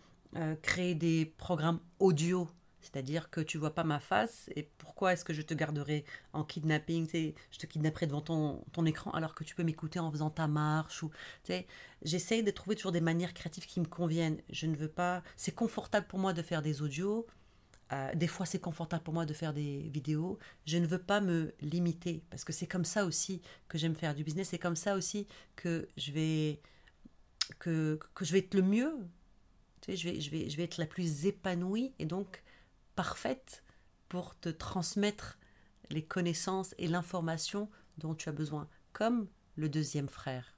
créer 0.62 0.94
des 0.94 1.26
programmes 1.26 1.80
audio 1.98 2.48
c'est-à-dire 2.80 3.28
que 3.30 3.40
tu 3.40 3.58
vois 3.58 3.74
pas 3.74 3.84
ma 3.84 4.00
face 4.00 4.48
et 4.56 4.62
pourquoi 4.78 5.12
est-ce 5.12 5.24
que 5.24 5.34
je 5.34 5.42
te 5.42 5.52
garderai 5.52 6.04
en 6.32 6.42
kidnapping? 6.42 7.06
Je 7.50 7.58
te 7.58 7.66
kidnapperai 7.66 8.06
devant 8.06 8.22
ton, 8.22 8.64
ton 8.72 8.86
écran 8.86 9.10
alors 9.10 9.34
que 9.34 9.44
tu 9.44 9.54
peux 9.54 9.62
m'écouter 9.62 9.98
en 9.98 10.10
faisant 10.10 10.30
ta 10.30 10.46
marche. 10.46 11.02
ou 11.02 11.10
J'essaye 12.02 12.42
de 12.42 12.50
trouver 12.50 12.76
toujours 12.76 12.92
des 12.92 13.00
manières 13.00 13.34
créatives 13.34 13.66
qui 13.66 13.80
me 13.80 13.86
conviennent. 13.86 14.40
Je 14.48 14.66
ne 14.66 14.74
veux 14.76 14.88
pas... 14.88 15.22
C'est 15.36 15.54
confortable 15.54 16.06
pour 16.06 16.18
moi 16.18 16.32
de 16.32 16.40
faire 16.40 16.62
des 16.62 16.80
audios. 16.80 17.26
Euh, 17.92 18.14
des 18.14 18.26
fois, 18.26 18.44
c'est 18.44 18.58
confortable 18.58 19.02
pour 19.02 19.14
moi 19.14 19.24
de 19.24 19.32
faire 19.32 19.54
des 19.54 19.88
vidéos. 19.88 20.38
Je 20.66 20.76
ne 20.78 20.86
veux 20.86 21.00
pas 21.00 21.20
me 21.20 21.54
limiter 21.60 22.22
parce 22.30 22.44
que 22.44 22.52
c'est 22.52 22.66
comme 22.66 22.84
ça 22.84 23.04
aussi 23.04 23.40
que 23.68 23.78
j'aime 23.78 23.94
faire 23.94 24.14
du 24.14 24.24
business. 24.24 24.48
C'est 24.50 24.58
comme 24.58 24.76
ça 24.76 24.94
aussi 24.94 25.26
que 25.56 25.88
je 25.96 26.12
vais 26.12 26.60
que, 27.58 27.98
que 28.14 28.24
je 28.24 28.32
vais 28.32 28.40
être 28.40 28.54
le 28.54 28.62
mieux. 28.62 28.94
Tu 29.80 29.92
sais, 29.92 29.96
je 29.96 30.08
vais, 30.08 30.20
je 30.20 30.30
vais, 30.30 30.50
je 30.50 30.56
vais 30.56 30.64
être 30.64 30.76
la 30.76 30.86
plus 30.86 31.24
épanouie 31.26 31.94
et 31.98 32.04
donc 32.04 32.42
parfaite 32.94 33.62
pour 34.08 34.38
te 34.38 34.48
transmettre 34.48 35.38
les 35.90 36.04
connaissances 36.04 36.74
et 36.78 36.88
l'information 36.88 37.70
dont 37.96 38.14
tu 38.14 38.28
as 38.28 38.32
besoin, 38.32 38.68
comme 38.92 39.28
le 39.56 39.68
deuxième 39.68 40.08
frère. 40.08 40.54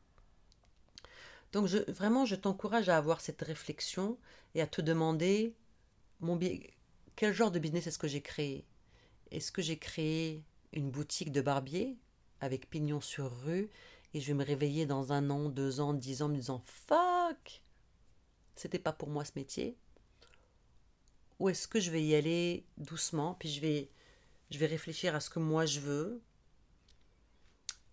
Donc 1.53 1.67
vraiment, 1.67 2.25
je 2.25 2.37
t'encourage 2.37 2.89
à 2.89 2.97
avoir 2.97 3.21
cette 3.21 3.43
réflexion 3.43 4.19
et 4.55 4.63
à 4.63 4.67
te 4.67 4.81
demander 4.81 5.55
mon, 6.21 6.39
quel 7.21 7.35
genre 7.35 7.51
de 7.51 7.59
business 7.59 7.87
est-ce 7.87 7.99
que 7.99 8.09
j'ai 8.09 8.23
créé? 8.23 8.65
Est-ce 9.31 9.53
que 9.53 9.61
j'ai 9.61 9.79
créé 9.79 10.43
une 10.73 10.91
boutique 10.91 11.33
de 11.33 11.43
barbier 11.43 11.99
avec 12.41 12.71
pignon 12.71 13.03
sur 13.03 13.43
rue 13.43 13.69
et 14.15 14.23
je 14.23 14.29
vais 14.29 14.33
me 14.33 14.43
réveiller 14.43 14.87
dans 14.87 15.13
un 15.13 15.29
an, 15.29 15.51
deux 15.51 15.81
ans, 15.81 15.93
dix 15.93 16.23
ans 16.23 16.31
me 16.31 16.37
disant 16.37 16.65
fuck, 16.65 17.61
c'était 18.57 18.79
pas 18.79 18.95
pour 18.95 19.11
moi 19.11 19.27
ce 19.27 19.33
métier. 19.37 19.77
Ou 21.41 21.51
est-ce 21.51 21.69
que 21.69 21.79
je 21.79 21.91
vais 21.91 22.03
y 22.03 22.15
aller 22.15 22.65
doucement, 22.79 23.35
puis 23.35 23.51
je 23.51 23.61
vais, 23.61 23.91
je 24.51 24.57
vais 24.57 24.65
réfléchir 24.65 25.15
à 25.15 25.21
ce 25.21 25.29
que 25.29 25.41
moi 25.41 25.67
je 25.67 25.81
veux, 25.81 26.23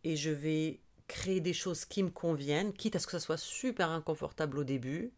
et 0.06 0.16
je 0.16 0.30
vais 0.30 0.80
créer 1.10 1.42
des 1.42 1.52
choses 1.52 1.84
qui 1.84 2.02
me 2.02 2.12
conviennent, 2.12 2.72
quitte 2.72 2.96
à 2.96 3.00
ce 3.00 3.08
que 3.08 3.12
ça 3.12 3.20
soit 3.20 3.36
super 3.36 3.90
inconfortable 3.90 4.58
au 4.58 4.64
début, 4.64 5.12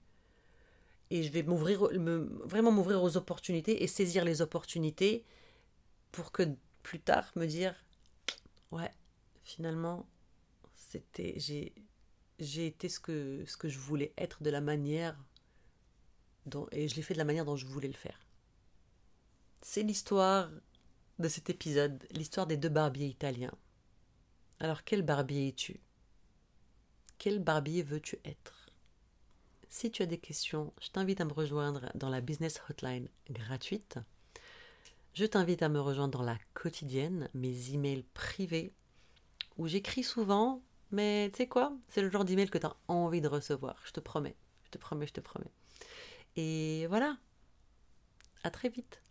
et 1.09 1.23
je 1.23 1.31
vais 1.31 1.41
vraiment 1.41 2.71
m'ouvrir 2.71 3.01
aux 3.01 3.17
opportunités 3.17 3.83
et 3.83 3.87
saisir 3.87 4.23
les 4.25 4.41
opportunités 4.41 5.25
pour 6.11 6.31
que 6.31 6.43
plus 6.83 6.99
tard 6.99 7.31
me 7.35 7.45
dire, 7.45 7.75
ouais, 8.71 8.91
finalement, 9.43 10.07
c'était, 10.75 11.35
j'ai, 11.37 11.73
été 12.65 12.89
ce 12.89 12.99
que, 12.99 13.43
ce 13.47 13.57
que 13.57 13.69
je 13.69 13.79
voulais 13.79 14.13
être 14.17 14.43
de 14.43 14.49
la 14.49 14.61
manière 14.61 15.17
et 16.71 16.87
je 16.87 16.95
l'ai 16.95 17.01
fait 17.01 17.13
de 17.13 17.19
la 17.19 17.25
manière 17.25 17.45
dont 17.45 17.55
je 17.55 17.65
voulais 17.65 17.87
le 17.87 17.93
faire. 17.93 18.19
C'est 19.61 19.83
l'histoire 19.83 20.49
de 21.19 21.27
cet 21.27 21.49
épisode, 21.49 22.03
l'histoire 22.11 22.47
des 22.47 22.57
deux 22.57 22.69
barbiers 22.69 23.07
italiens. 23.07 23.53
Alors 24.59 24.83
quel 24.83 25.01
barbier 25.01 25.49
es-tu? 25.49 25.79
Quel 27.17 27.39
barbier 27.39 27.83
veux-tu 27.83 28.19
être? 28.25 28.58
Si 29.69 29.91
tu 29.91 30.01
as 30.01 30.07
des 30.07 30.17
questions, 30.17 30.73
je 30.81 30.89
t'invite 30.89 31.21
à 31.21 31.25
me 31.25 31.31
rejoindre 31.31 31.91
dans 31.93 32.09
la 32.09 32.21
business 32.21 32.59
hotline 32.69 33.07
gratuite. 33.29 33.99
Je 35.13 35.25
t'invite 35.25 35.61
à 35.61 35.69
me 35.69 35.79
rejoindre 35.79 36.17
dans 36.17 36.25
la 36.25 36.37
quotidienne, 36.55 37.29
mes 37.35 37.73
emails 37.73 38.03
privés, 38.15 38.73
où 39.57 39.67
j'écris 39.67 40.03
souvent, 40.03 40.63
mais 40.91 41.29
tu 41.31 41.37
sais 41.37 41.47
quoi? 41.47 41.71
C'est 41.87 42.01
le 42.01 42.09
genre 42.09 42.25
d'email 42.25 42.49
que 42.49 42.57
tu 42.57 42.65
as 42.65 42.75
envie 42.87 43.21
de 43.21 43.27
recevoir, 43.27 43.79
je 43.85 43.91
te 43.91 43.99
promets, 43.99 44.35
je 44.65 44.71
te 44.71 44.79
promets, 44.79 45.05
je 45.05 45.13
te 45.13 45.21
promets. 45.21 45.51
Et 46.35 46.87
voilà. 46.87 47.17
À 48.43 48.49
très 48.49 48.69
vite. 48.69 49.01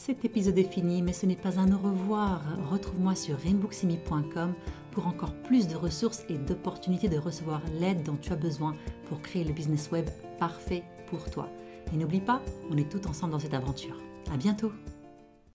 Cet 0.00 0.24
épisode 0.24 0.56
est 0.56 0.72
fini, 0.72 1.02
mais 1.02 1.12
ce 1.12 1.26
n'est 1.26 1.36
pas 1.36 1.58
un 1.58 1.72
au 1.72 1.76
revoir. 1.76 2.40
Retrouve-moi 2.70 3.16
sur 3.16 3.36
rainbooksimi.com 3.36 4.54
pour 4.92 5.08
encore 5.08 5.34
plus 5.42 5.66
de 5.66 5.74
ressources 5.74 6.24
et 6.28 6.38
d'opportunités 6.38 7.08
de 7.08 7.18
recevoir 7.18 7.60
l'aide 7.80 8.04
dont 8.04 8.16
tu 8.16 8.32
as 8.32 8.36
besoin 8.36 8.76
pour 9.08 9.20
créer 9.20 9.42
le 9.42 9.52
business 9.52 9.90
web 9.90 10.08
parfait 10.38 10.84
pour 11.08 11.28
toi. 11.30 11.48
Et 11.92 11.96
n'oublie 11.96 12.20
pas, 12.20 12.40
on 12.70 12.76
est 12.76 12.88
tout 12.88 13.06
ensemble 13.08 13.32
dans 13.32 13.40
cette 13.40 13.54
aventure. 13.54 14.00
À 14.32 14.36
bientôt! 14.36 14.72